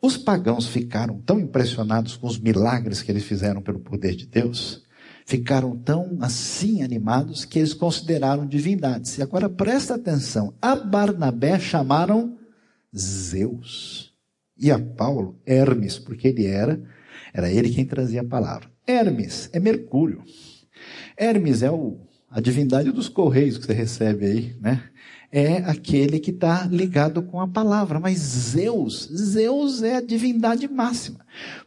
Os 0.00 0.16
pagãos 0.16 0.68
ficaram 0.68 1.20
tão 1.20 1.38
impressionados 1.38 2.16
com 2.16 2.28
os 2.28 2.38
milagres 2.38 3.02
que 3.02 3.12
eles 3.12 3.24
fizeram 3.24 3.60
pelo 3.60 3.80
poder 3.80 4.16
de 4.16 4.24
Deus, 4.26 4.82
ficaram 5.26 5.76
tão 5.76 6.16
assim 6.22 6.82
animados 6.82 7.44
que 7.44 7.58
eles 7.58 7.74
consideraram 7.74 8.46
divindades. 8.46 9.18
E 9.18 9.22
agora 9.22 9.50
presta 9.50 9.96
atenção: 9.96 10.54
a 10.62 10.74
Barnabé 10.74 11.60
chamaram 11.60 12.38
Zeus 12.96 14.15
e 14.58 14.70
a 14.70 14.78
Paulo 14.78 15.38
Hermes, 15.44 15.98
porque 15.98 16.28
ele 16.28 16.46
era, 16.46 16.82
era 17.32 17.50
ele 17.50 17.70
quem 17.70 17.84
trazia 17.84 18.22
a 18.22 18.24
palavra. 18.24 18.70
Hermes 18.86 19.50
é 19.52 19.60
Mercúrio. 19.60 20.22
Hermes 21.18 21.62
é 21.62 21.70
o, 21.70 21.98
a 22.30 22.40
divindade 22.40 22.90
dos 22.90 23.08
correios 23.08 23.58
que 23.58 23.66
você 23.66 23.72
recebe 23.72 24.24
aí, 24.24 24.56
né? 24.60 24.82
É 25.30 25.56
aquele 25.58 26.18
que 26.20 26.30
está 26.30 26.66
ligado 26.66 27.22
com 27.22 27.40
a 27.40 27.48
palavra. 27.48 27.98
Mas 27.98 28.18
Zeus, 28.18 29.08
Zeus 29.12 29.82
é 29.82 29.96
a 29.96 30.00
divindade 30.00 30.68
máxima. 30.68 31.20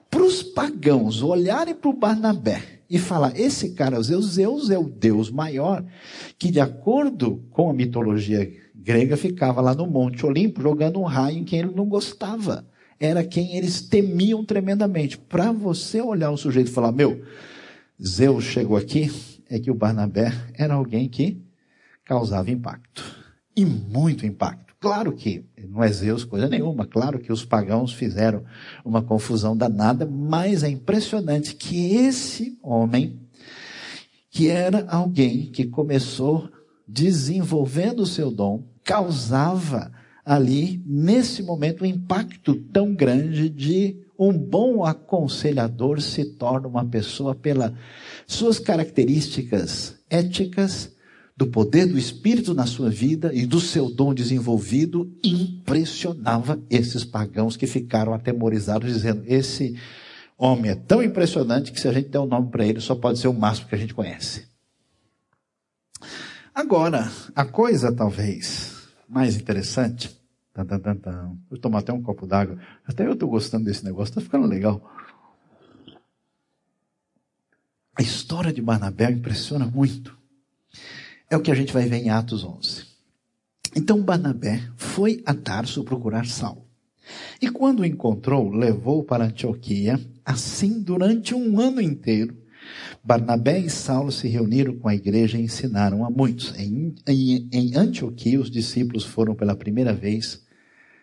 Para 0.09 0.23
os 0.23 0.41
pagãos 0.41 1.21
olharem 1.21 1.75
para 1.75 1.89
o 1.89 1.93
Barnabé 1.93 2.63
e 2.89 2.97
falar, 2.97 3.39
esse 3.39 3.71
cara 3.71 3.97
é 3.97 4.01
Zeus, 4.01 4.33
Zeus 4.33 4.69
é 4.71 4.79
o 4.79 4.89
Deus 4.89 5.29
maior, 5.29 5.85
que 6.37 6.49
de 6.49 6.59
acordo 6.59 7.43
com 7.51 7.69
a 7.69 7.73
mitologia 7.73 8.49
grega 8.73 9.15
ficava 9.17 9.61
lá 9.61 9.75
no 9.75 9.85
Monte 9.85 10.25
Olimpo 10.25 10.61
jogando 10.61 10.99
um 10.99 11.03
raio 11.03 11.37
em 11.37 11.43
quem 11.43 11.59
ele 11.59 11.75
não 11.75 11.85
gostava 11.85 12.65
era 12.99 13.23
quem 13.23 13.55
eles 13.55 13.81
temiam 13.81 14.43
tremendamente. 14.43 15.17
Para 15.17 15.51
você 15.51 16.01
olhar 16.01 16.31
o 16.31 16.37
sujeito 16.37 16.69
e 16.69 16.73
falar, 16.73 16.91
meu, 16.91 17.23
Zeus 18.01 18.43
chegou 18.43 18.75
aqui, 18.75 19.09
é 19.49 19.59
que 19.59 19.71
o 19.71 19.75
Barnabé 19.75 20.31
era 20.53 20.73
alguém 20.73 21.07
que 21.07 21.41
causava 22.03 22.51
impacto. 22.51 23.03
E 23.55 23.65
muito 23.65 24.25
impacto. 24.25 24.75
Claro 24.79 25.11
que 25.11 25.45
não 25.67 25.83
é 25.83 25.91
Zeus 25.91 26.23
coisa 26.23 26.47
nenhuma, 26.47 26.85
claro 26.85 27.19
que 27.19 27.33
os 27.33 27.43
pagãos 27.43 27.91
fizeram 27.91 28.43
uma 28.85 29.01
confusão 29.01 29.55
danada, 29.55 30.05
mas 30.05 30.63
é 30.63 30.69
impressionante 30.69 31.53
que 31.53 31.95
esse 31.95 32.57
homem, 32.63 33.19
que 34.31 34.47
era 34.47 34.85
alguém 34.89 35.47
que 35.51 35.65
começou 35.65 36.49
desenvolvendo 36.87 37.99
o 37.99 38.07
seu 38.07 38.31
dom, 38.31 38.63
causava 38.83 39.91
ali, 40.25 40.81
nesse 40.85 41.41
momento, 41.41 41.83
um 41.83 41.87
impacto 41.87 42.55
tão 42.55 42.93
grande 42.93 43.49
de 43.49 43.97
um 44.17 44.33
bom 44.33 44.83
aconselhador 44.83 46.01
se 46.01 46.25
torna 46.25 46.67
uma 46.67 46.85
pessoa 46.85 47.33
pelas 47.33 47.71
suas 48.27 48.59
características 48.59 49.95
éticas, 50.09 50.91
do 51.39 51.47
poder 51.47 51.85
do 51.85 51.97
Espírito 51.97 52.53
na 52.53 52.65
sua 52.65 52.89
vida 52.89 53.33
e 53.33 53.45
do 53.45 53.61
seu 53.61 53.89
dom 53.89 54.13
desenvolvido, 54.13 55.09
impressionava 55.23 56.59
esses 56.69 57.05
pagãos 57.05 57.55
que 57.55 57.65
ficaram 57.65 58.13
atemorizados, 58.13 58.91
dizendo: 58.91 59.23
esse 59.25 59.77
homem 60.37 60.71
é 60.71 60.75
tão 60.75 61.01
impressionante 61.01 61.71
que 61.71 61.79
se 61.79 61.87
a 61.87 61.93
gente 61.93 62.09
der 62.09 62.19
o 62.19 62.23
um 62.23 62.27
nome 62.27 62.49
para 62.49 62.65
ele, 62.65 62.81
só 62.81 62.93
pode 62.93 63.19
ser 63.19 63.29
o 63.29 63.33
máximo 63.33 63.69
que 63.69 63.75
a 63.75 63.77
gente 63.77 63.93
conhece. 63.93 64.47
Agora, 66.53 67.09
a 67.33 67.45
coisa 67.45 67.89
talvez 67.89 68.78
mais 69.09 69.35
interessante. 69.35 70.15
Vou 71.49 71.57
tomar 71.57 71.79
até 71.79 71.91
um 71.91 72.01
copo 72.01 72.27
d'água. 72.27 72.59
Até 72.85 73.05
eu 73.05 73.13
estou 73.13 73.29
gostando 73.29 73.65
desse 73.65 73.83
negócio, 73.83 74.11
está 74.11 74.21
ficando 74.21 74.45
legal. 74.45 74.93
A 77.95 78.01
história 78.01 78.53
de 78.53 78.61
Barnabé 78.61 79.11
impressiona 79.11 79.65
muito. 79.65 80.17
É 81.29 81.35
o 81.35 81.41
que 81.41 81.51
a 81.51 81.55
gente 81.55 81.73
vai 81.73 81.85
ver 81.85 81.97
em 81.97 82.09
Atos 82.09 82.43
11. 82.43 82.85
Então 83.75 84.01
Barnabé 84.01 84.69
foi 84.75 85.21
a 85.25 85.33
Tarso 85.33 85.83
procurar 85.83 86.25
Saulo. 86.25 86.67
E 87.41 87.49
quando 87.49 87.79
o 87.79 87.85
encontrou, 87.85 88.49
levou 88.49 89.03
para 89.03 89.25
Antioquia. 89.25 89.99
Assim, 90.23 90.81
durante 90.81 91.33
um 91.33 91.59
ano 91.59 91.81
inteiro, 91.81 92.37
Barnabé 93.03 93.59
e 93.59 93.69
Saulo 93.69 94.11
se 94.11 94.27
reuniram 94.27 94.77
com 94.77 94.87
a 94.87 94.95
igreja 94.95 95.37
e 95.37 95.43
ensinaram 95.43 96.05
a 96.05 96.09
muitos. 96.09 96.57
Em, 96.57 96.95
em, 97.07 97.49
em 97.51 97.75
Antioquia, 97.75 98.39
os 98.39 98.51
discípulos 98.51 99.03
foram 99.03 99.35
pela 99.35 99.55
primeira 99.55 99.93
vez 99.93 100.45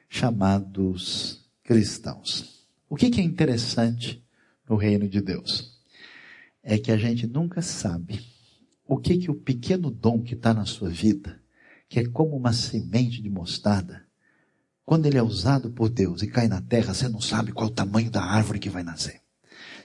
chamados 0.09 1.45
cristãos. 1.65 2.67
O 2.89 2.97
que, 2.97 3.11
que 3.11 3.21
é 3.21 3.25
interessante 3.25 4.23
no 4.69 4.77
reino 4.77 5.09
de 5.09 5.21
Deus? 5.21 5.77
É 6.63 6.79
que 6.79 6.93
a 6.93 6.97
gente 6.97 7.27
nunca 7.27 7.63
sabe 7.63 8.21
o 8.87 8.97
que, 8.99 9.19
que 9.19 9.31
o 9.31 9.35
pequeno 9.35 9.91
dom 9.91 10.23
que 10.23 10.35
está 10.35 10.55
na 10.55 10.65
sua 10.65 10.89
vida, 10.89 11.41
que 11.89 11.99
é 11.99 12.07
como 12.07 12.37
uma 12.37 12.53
semente 12.53 13.21
de 13.21 13.29
mostarda, 13.29 14.07
quando 14.85 15.07
ele 15.07 15.19
é 15.19 15.23
usado 15.23 15.71
por 15.71 15.89
Deus 15.89 16.23
e 16.23 16.29
cai 16.29 16.47
na 16.47 16.61
terra, 16.61 16.95
você 16.95 17.09
não 17.09 17.21
sabe 17.21 17.51
qual 17.51 17.69
o 17.69 17.75
tamanho 17.75 18.09
da 18.09 18.23
árvore 18.23 18.61
que 18.61 18.71
vai 18.71 18.85
nascer. 18.85 19.21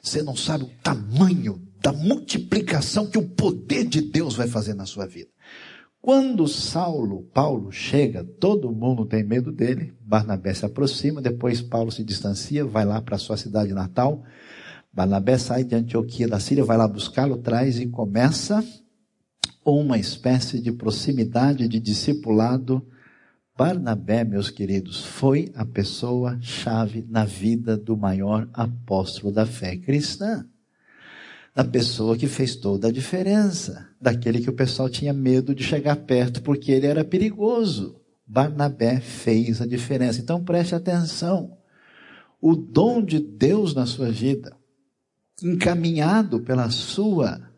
Você 0.02 0.22
não 0.22 0.36
sabe 0.36 0.66
o 0.66 0.72
tamanho 0.84 1.68
da 1.82 1.92
multiplicação 1.92 3.08
que 3.08 3.18
o 3.18 3.28
poder 3.28 3.86
de 3.86 4.02
Deus 4.02 4.36
vai 4.36 4.48
fazer 4.48 4.76
na 4.76 4.86
sua 4.86 5.08
vida. 5.08 5.30
Quando 6.00 6.48
Saulo, 6.48 7.24
Paulo 7.34 7.72
chega, 7.72 8.24
todo 8.24 8.72
mundo 8.72 9.06
tem 9.06 9.24
medo 9.24 9.52
dele. 9.52 9.94
Barnabé 10.00 10.54
se 10.54 10.66
aproxima, 10.66 11.22
depois 11.22 11.62
Paulo 11.62 11.92
se 11.92 12.04
distancia, 12.04 12.64
vai 12.64 12.86
lá 12.86 13.02
para 13.02 13.18
sua 13.18 13.36
cidade 13.36 13.74
natal. 13.74 14.24
Barnabé 14.94 15.38
sai 15.38 15.64
de 15.64 15.76
Antioquia 15.76 16.28
da 16.28 16.40
Síria, 16.40 16.64
vai 16.64 16.78
lá 16.78 16.88
buscá-lo, 16.88 17.38
traz 17.38 17.80
e 17.80 17.88
começa 17.88 18.64
uma 19.66 19.98
espécie 19.98 20.60
de 20.60 20.72
proximidade, 20.72 21.68
de 21.68 21.80
discipulado. 21.80 22.86
Barnabé, 23.58 24.24
meus 24.24 24.50
queridos, 24.50 25.04
foi 25.04 25.52
a 25.56 25.66
pessoa 25.66 26.38
chave 26.42 27.06
na 27.10 27.26
vida 27.26 27.76
do 27.76 27.98
maior 27.98 28.48
apóstolo 28.54 29.32
da 29.32 29.46
fé 29.46 29.78
cristã 29.78 30.46
da 31.54 31.64
pessoa 31.64 32.18
que 32.18 32.28
fez 32.28 32.56
toda 32.56 32.88
a 32.88 32.92
diferença, 32.92 33.90
daquele 34.00 34.40
que 34.42 34.50
o 34.50 34.56
pessoal 34.56 34.90
tinha 34.90 35.14
medo 35.14 35.54
de 35.54 35.64
chegar 35.64 35.98
perto 35.98 36.42
porque 36.42 36.72
ele 36.72 36.88
era 36.88 37.04
perigoso. 37.04 38.00
Barnabé 38.26 39.02
fez 39.02 39.62
a 39.62 39.66
diferença. 39.66 40.22
Então 40.22 40.44
preste 40.44 40.74
atenção. 40.74 41.58
O 42.42 42.56
dom 42.56 43.04
de 43.04 43.20
Deus 43.20 43.74
na 43.76 43.86
sua 43.86 44.10
vida, 44.10 44.56
encaminhado 45.44 46.40
pela 46.40 46.70
sua 46.70 47.52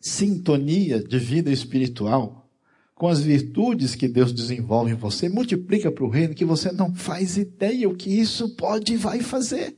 sintonia 0.00 1.02
de 1.02 1.18
vida 1.18 1.50
espiritual, 1.50 2.48
com 2.94 3.08
as 3.08 3.20
virtudes 3.20 3.94
que 3.94 4.08
Deus 4.08 4.32
desenvolve 4.32 4.92
em 4.92 4.94
você, 4.94 5.28
multiplica 5.28 5.90
para 5.90 6.04
o 6.04 6.08
reino 6.08 6.34
que 6.34 6.44
você 6.44 6.70
não 6.70 6.94
faz 6.94 7.36
ideia 7.36 7.88
o 7.88 7.96
que 7.96 8.08
isso 8.08 8.54
pode 8.56 8.94
e 8.94 8.96
vai 8.96 9.20
fazer. 9.20 9.76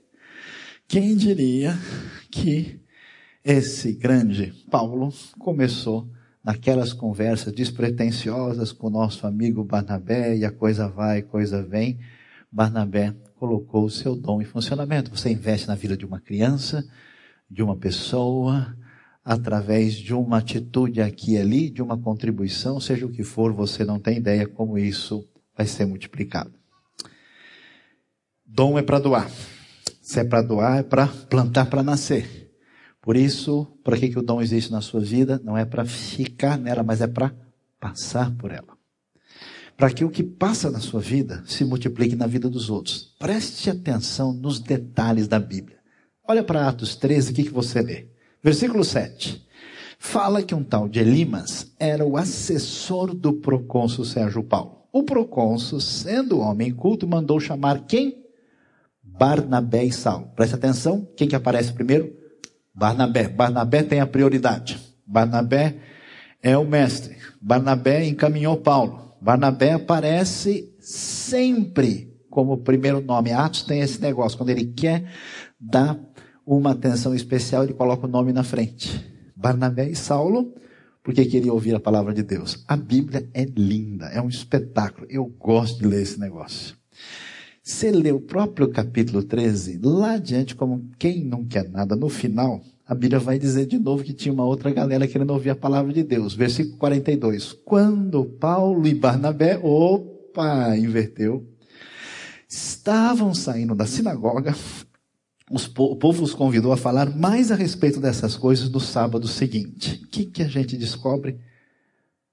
Quem 0.86 1.16
diria 1.16 1.76
que 2.30 2.77
esse 3.48 3.92
grande 3.94 4.52
Paulo 4.70 5.10
começou 5.38 6.06
naquelas 6.44 6.92
conversas 6.92 7.50
despretensiosas 7.50 8.72
com 8.72 8.88
o 8.88 8.90
nosso 8.90 9.26
amigo 9.26 9.64
Barnabé 9.64 10.36
e 10.36 10.44
a 10.44 10.52
coisa 10.52 10.86
vai, 10.86 11.22
coisa 11.22 11.62
vem. 11.62 11.98
Barnabé 12.52 13.14
colocou 13.36 13.86
o 13.86 13.90
seu 13.90 14.14
dom 14.14 14.42
em 14.42 14.44
funcionamento. 14.44 15.10
Você 15.10 15.30
investe 15.30 15.66
na 15.66 15.74
vida 15.74 15.96
de 15.96 16.04
uma 16.04 16.20
criança, 16.20 16.86
de 17.50 17.62
uma 17.62 17.74
pessoa, 17.74 18.76
através 19.24 19.94
de 19.94 20.12
uma 20.12 20.36
atitude 20.36 21.00
aqui 21.00 21.32
e 21.32 21.38
ali, 21.38 21.70
de 21.70 21.80
uma 21.80 21.96
contribuição, 21.96 22.78
seja 22.78 23.06
o 23.06 23.10
que 23.10 23.22
for, 23.22 23.50
você 23.54 23.82
não 23.82 23.98
tem 23.98 24.18
ideia 24.18 24.46
como 24.46 24.76
isso 24.76 25.26
vai 25.56 25.66
ser 25.66 25.86
multiplicado. 25.86 26.52
Dom 28.44 28.78
é 28.78 28.82
para 28.82 28.98
doar. 28.98 29.30
Se 30.02 30.20
é 30.20 30.24
para 30.24 30.42
doar, 30.42 30.80
é 30.80 30.82
para 30.82 31.06
plantar 31.06 31.64
para 31.64 31.82
nascer. 31.82 32.47
Por 33.08 33.16
isso, 33.16 33.66
para 33.82 33.96
que, 33.96 34.10
que 34.10 34.18
o 34.18 34.22
dom 34.22 34.42
existe 34.42 34.70
na 34.70 34.82
sua 34.82 35.00
vida? 35.00 35.40
Não 35.42 35.56
é 35.56 35.64
para 35.64 35.82
ficar 35.86 36.58
nela, 36.58 36.82
mas 36.82 37.00
é 37.00 37.06
para 37.06 37.34
passar 37.80 38.30
por 38.36 38.50
ela. 38.50 38.76
Para 39.78 39.90
que 39.90 40.04
o 40.04 40.10
que 40.10 40.22
passa 40.22 40.70
na 40.70 40.78
sua 40.78 41.00
vida 41.00 41.42
se 41.46 41.64
multiplique 41.64 42.14
na 42.14 42.26
vida 42.26 42.50
dos 42.50 42.68
outros. 42.68 43.14
Preste 43.18 43.70
atenção 43.70 44.30
nos 44.30 44.60
detalhes 44.60 45.26
da 45.26 45.38
Bíblia. 45.38 45.78
Olha 46.22 46.44
para 46.44 46.68
Atos 46.68 46.96
13, 46.96 47.32
o 47.32 47.34
que, 47.34 47.44
que 47.44 47.50
você 47.50 47.80
lê? 47.80 48.08
Versículo 48.42 48.84
7. 48.84 49.42
Fala 49.98 50.42
que 50.42 50.54
um 50.54 50.62
tal 50.62 50.86
de 50.86 51.00
Elimas 51.00 51.72
era 51.78 52.04
o 52.04 52.14
assessor 52.14 53.14
do 53.14 53.32
procônsul 53.32 54.04
Sérgio 54.04 54.44
Paulo. 54.44 54.82
O 54.92 55.02
procônsul, 55.02 55.80
sendo 55.80 56.40
homem 56.40 56.74
culto, 56.74 57.08
mandou 57.08 57.40
chamar 57.40 57.86
quem? 57.86 58.22
Barnabé 59.02 59.86
e 59.86 59.92
Saulo. 59.92 60.30
Preste 60.36 60.56
atenção, 60.56 61.08
quem 61.16 61.26
que 61.26 61.34
aparece 61.34 61.72
primeiro? 61.72 62.17
Barnabé. 62.78 63.28
Barnabé 63.28 63.82
tem 63.82 63.98
a 63.98 64.06
prioridade. 64.06 64.78
Barnabé 65.04 65.78
é 66.40 66.56
o 66.56 66.64
mestre. 66.64 67.16
Barnabé 67.42 68.06
encaminhou 68.06 68.56
Paulo. 68.56 69.16
Barnabé 69.20 69.72
aparece 69.72 70.72
sempre 70.78 72.16
como 72.30 72.58
primeiro 72.58 73.00
nome. 73.00 73.32
Atos 73.32 73.64
tem 73.64 73.80
esse 73.80 74.00
negócio, 74.00 74.38
quando 74.38 74.50
ele 74.50 74.66
quer 74.66 75.10
dar 75.58 75.98
uma 76.46 76.70
atenção 76.70 77.14
especial, 77.16 77.64
ele 77.64 77.72
coloca 77.72 78.06
o 78.06 78.10
nome 78.10 78.32
na 78.32 78.44
frente. 78.44 79.04
Barnabé 79.34 79.88
e 79.90 79.96
Saulo, 79.96 80.54
porque 81.02 81.24
queria 81.24 81.52
ouvir 81.52 81.74
a 81.74 81.80
palavra 81.80 82.14
de 82.14 82.22
Deus. 82.22 82.64
A 82.68 82.76
Bíblia 82.76 83.28
é 83.34 83.44
linda, 83.44 84.06
é 84.06 84.22
um 84.22 84.28
espetáculo. 84.28 85.04
Eu 85.10 85.26
gosto 85.26 85.80
de 85.80 85.86
ler 85.88 86.02
esse 86.02 86.20
negócio. 86.20 86.76
Você 87.68 87.90
lê 87.90 88.10
o 88.10 88.18
próprio 88.18 88.70
capítulo 88.70 89.22
13, 89.22 89.78
lá 89.82 90.14
adiante, 90.14 90.54
como 90.54 90.90
quem 90.98 91.22
não 91.22 91.44
quer 91.44 91.68
nada, 91.68 91.94
no 91.94 92.08
final, 92.08 92.62
a 92.86 92.94
Bíblia 92.94 93.20
vai 93.20 93.38
dizer 93.38 93.66
de 93.66 93.78
novo 93.78 94.02
que 94.02 94.14
tinha 94.14 94.32
uma 94.32 94.46
outra 94.46 94.70
galera 94.70 95.06
querendo 95.06 95.34
ouvir 95.34 95.50
a 95.50 95.54
palavra 95.54 95.92
de 95.92 96.02
Deus. 96.02 96.32
Versículo 96.32 96.78
42. 96.78 97.52
Quando 97.66 98.24
Paulo 98.24 98.86
e 98.86 98.94
Barnabé, 98.94 99.58
opa, 99.62 100.78
inverteu, 100.78 101.46
estavam 102.48 103.34
saindo 103.34 103.74
da 103.74 103.84
sinagoga, 103.84 104.56
o 105.50 105.96
povo 105.96 106.24
os 106.24 106.32
convidou 106.32 106.72
a 106.72 106.76
falar 106.78 107.14
mais 107.14 107.52
a 107.52 107.54
respeito 107.54 108.00
dessas 108.00 108.34
coisas 108.34 108.70
no 108.70 108.80
sábado 108.80 109.28
seguinte. 109.28 110.02
O 110.04 110.08
que, 110.08 110.24
que 110.24 110.42
a 110.42 110.48
gente 110.48 110.74
descobre? 110.74 111.38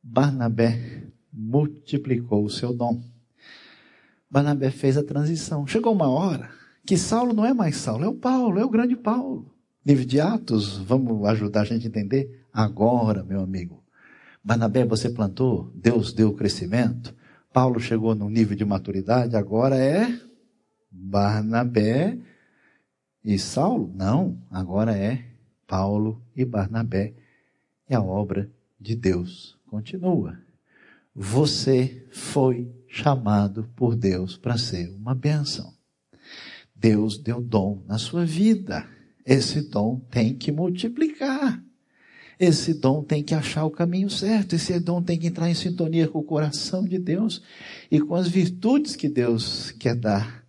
Barnabé 0.01 1.03
multiplicou 1.33 2.45
o 2.45 2.49
seu 2.49 2.71
dom. 2.71 3.14
Barnabé 4.29 4.71
fez 4.71 4.97
a 4.97 5.03
transição. 5.03 5.65
Chegou 5.67 5.93
uma 5.93 6.09
hora 6.09 6.49
que 6.85 6.97
Saulo 6.97 7.33
não 7.33 7.45
é 7.45 7.53
mais 7.53 7.77
Saulo, 7.77 8.05
é 8.05 8.07
o 8.07 8.13
Paulo, 8.13 8.59
é 8.59 8.65
o 8.65 8.69
grande 8.69 8.95
Paulo. 8.95 9.51
Livro 9.85 10.05
de 10.05 10.19
Atos, 10.19 10.77
vamos 10.77 11.27
ajudar 11.27 11.61
a 11.61 11.65
gente 11.65 11.85
a 11.85 11.89
entender? 11.89 12.43
Agora, 12.51 13.23
meu 13.23 13.41
amigo. 13.41 13.83
Barnabé, 14.43 14.85
você 14.85 15.09
plantou, 15.09 15.71
Deus 15.73 16.13
deu 16.13 16.33
crescimento. 16.33 17.15
Paulo 17.51 17.79
chegou 17.79 18.13
num 18.13 18.29
nível 18.29 18.55
de 18.55 18.65
maturidade, 18.65 19.35
agora 19.35 19.75
é 19.75 20.07
Barnabé 20.91 22.17
e 23.23 23.39
Saulo? 23.39 23.91
Não, 23.95 24.37
agora 24.51 24.95
é 24.95 25.25
Paulo 25.67 26.21
e 26.35 26.45
Barnabé. 26.45 27.13
E 27.89 27.95
a 27.95 28.01
obra 28.01 28.51
de 28.79 28.95
Deus 28.95 29.57
continua. 29.67 30.44
Você 31.15 32.05
foi 32.11 32.69
chamado 32.87 33.69
por 33.75 33.95
Deus 33.95 34.37
para 34.37 34.57
ser 34.57 34.89
uma 34.89 35.15
bênção. 35.15 35.73
Deus 36.75 37.17
deu 37.17 37.41
dom 37.41 37.83
na 37.87 37.97
sua 37.97 38.25
vida. 38.25 38.85
Esse 39.25 39.61
dom 39.61 39.99
tem 40.11 40.35
que 40.35 40.51
multiplicar. 40.51 41.63
Esse 42.37 42.73
dom 42.73 43.01
tem 43.01 43.23
que 43.23 43.33
achar 43.33 43.63
o 43.63 43.71
caminho 43.71 44.09
certo. 44.09 44.55
Esse 44.55 44.77
dom 44.79 45.01
tem 45.01 45.17
que 45.17 45.27
entrar 45.27 45.49
em 45.49 45.53
sintonia 45.53 46.07
com 46.07 46.19
o 46.19 46.23
coração 46.23 46.83
de 46.83 46.99
Deus 46.99 47.41
e 47.89 48.01
com 48.01 48.13
as 48.13 48.27
virtudes 48.27 48.95
que 48.95 49.07
Deus 49.07 49.71
quer 49.71 49.95
dar 49.95 50.45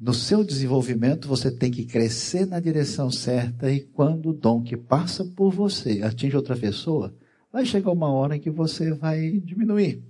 no 0.00 0.14
seu 0.14 0.42
desenvolvimento, 0.42 1.28
você 1.28 1.50
tem 1.50 1.70
que 1.70 1.84
crescer 1.84 2.46
na 2.46 2.58
direção 2.58 3.10
certa 3.10 3.70
e 3.70 3.80
quando 3.80 4.30
o 4.30 4.32
dom 4.32 4.62
que 4.62 4.74
passa 4.74 5.26
por 5.26 5.52
você 5.52 6.00
atinge 6.02 6.34
outra 6.34 6.56
pessoa, 6.56 7.14
vai 7.52 7.64
chegar 7.64 7.90
uma 7.90 8.10
hora 8.10 8.36
em 8.36 8.40
que 8.40 8.50
você 8.50 8.92
vai 8.92 9.40
diminuir. 9.40 10.02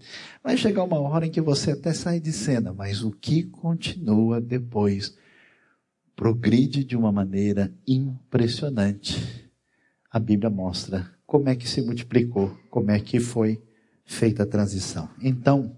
Vai 0.42 0.56
chegar 0.56 0.84
uma 0.84 0.98
hora 0.98 1.26
em 1.26 1.30
que 1.30 1.40
você 1.40 1.72
até 1.72 1.92
sai 1.92 2.20
de 2.20 2.32
cena, 2.32 2.72
mas 2.72 3.02
o 3.02 3.10
que 3.10 3.44
continua 3.44 4.40
depois 4.40 5.16
progride 6.14 6.84
de 6.84 6.96
uma 6.96 7.10
maneira 7.10 7.72
impressionante. 7.86 9.50
A 10.10 10.18
Bíblia 10.18 10.50
mostra 10.50 11.10
como 11.26 11.48
é 11.48 11.56
que 11.56 11.68
se 11.68 11.80
multiplicou, 11.80 12.56
como 12.68 12.90
é 12.90 13.00
que 13.00 13.20
foi 13.20 13.62
feita 14.04 14.42
a 14.42 14.46
transição. 14.46 15.08
Então, 15.22 15.76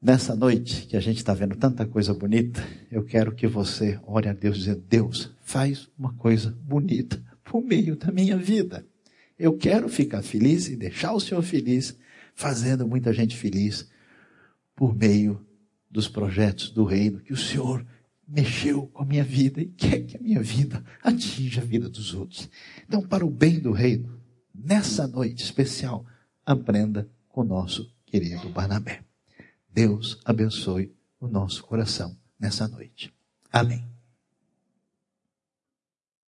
Nessa 0.00 0.36
noite 0.36 0.86
que 0.86 0.96
a 0.96 1.00
gente 1.00 1.16
está 1.16 1.34
vendo 1.34 1.56
tanta 1.56 1.84
coisa 1.84 2.14
bonita, 2.14 2.64
eu 2.88 3.04
quero 3.04 3.34
que 3.34 3.48
você 3.48 3.98
ore 4.06 4.28
a 4.28 4.32
Deus 4.32 4.58
dizendo: 4.58 4.80
Deus, 4.88 5.34
faz 5.40 5.88
uma 5.98 6.14
coisa 6.14 6.56
bonita 6.62 7.20
por 7.42 7.60
meio 7.60 7.96
da 7.96 8.12
minha 8.12 8.36
vida. 8.36 8.86
Eu 9.38 9.56
quero 9.56 9.88
ficar 9.88 10.22
feliz 10.22 10.68
e 10.68 10.76
deixar 10.76 11.12
o 11.12 11.20
Senhor 11.20 11.42
feliz, 11.42 11.96
fazendo 12.34 12.86
muita 12.86 13.12
gente 13.12 13.36
feliz 13.36 13.88
por 14.74 14.96
meio 14.96 15.44
dos 15.90 16.08
projetos 16.08 16.70
do 16.70 16.84
reino 16.84 17.20
que 17.20 17.32
o 17.32 17.36
Senhor 17.36 17.86
mexeu 18.26 18.86
com 18.88 19.02
a 19.02 19.06
minha 19.06 19.24
vida 19.24 19.60
e 19.60 19.66
quer 19.66 20.02
que 20.02 20.16
a 20.16 20.20
minha 20.20 20.42
vida 20.42 20.84
atinja 21.02 21.62
a 21.62 21.64
vida 21.64 21.88
dos 21.88 22.12
outros. 22.12 22.48
Então, 22.86 23.00
para 23.00 23.24
o 23.24 23.30
bem 23.30 23.58
do 23.58 23.72
reino, 23.72 24.20
nessa 24.54 25.06
noite 25.06 25.42
especial, 25.42 26.04
aprenda 26.44 27.08
com 27.28 27.40
o 27.40 27.44
nosso 27.44 27.90
querido 28.04 28.48
Barnabé. 28.50 29.02
Deus 29.72 30.20
abençoe 30.24 30.92
o 31.20 31.26
nosso 31.26 31.62
coração 31.62 32.16
nessa 32.38 32.68
noite. 32.68 33.12
Amém. 33.50 33.97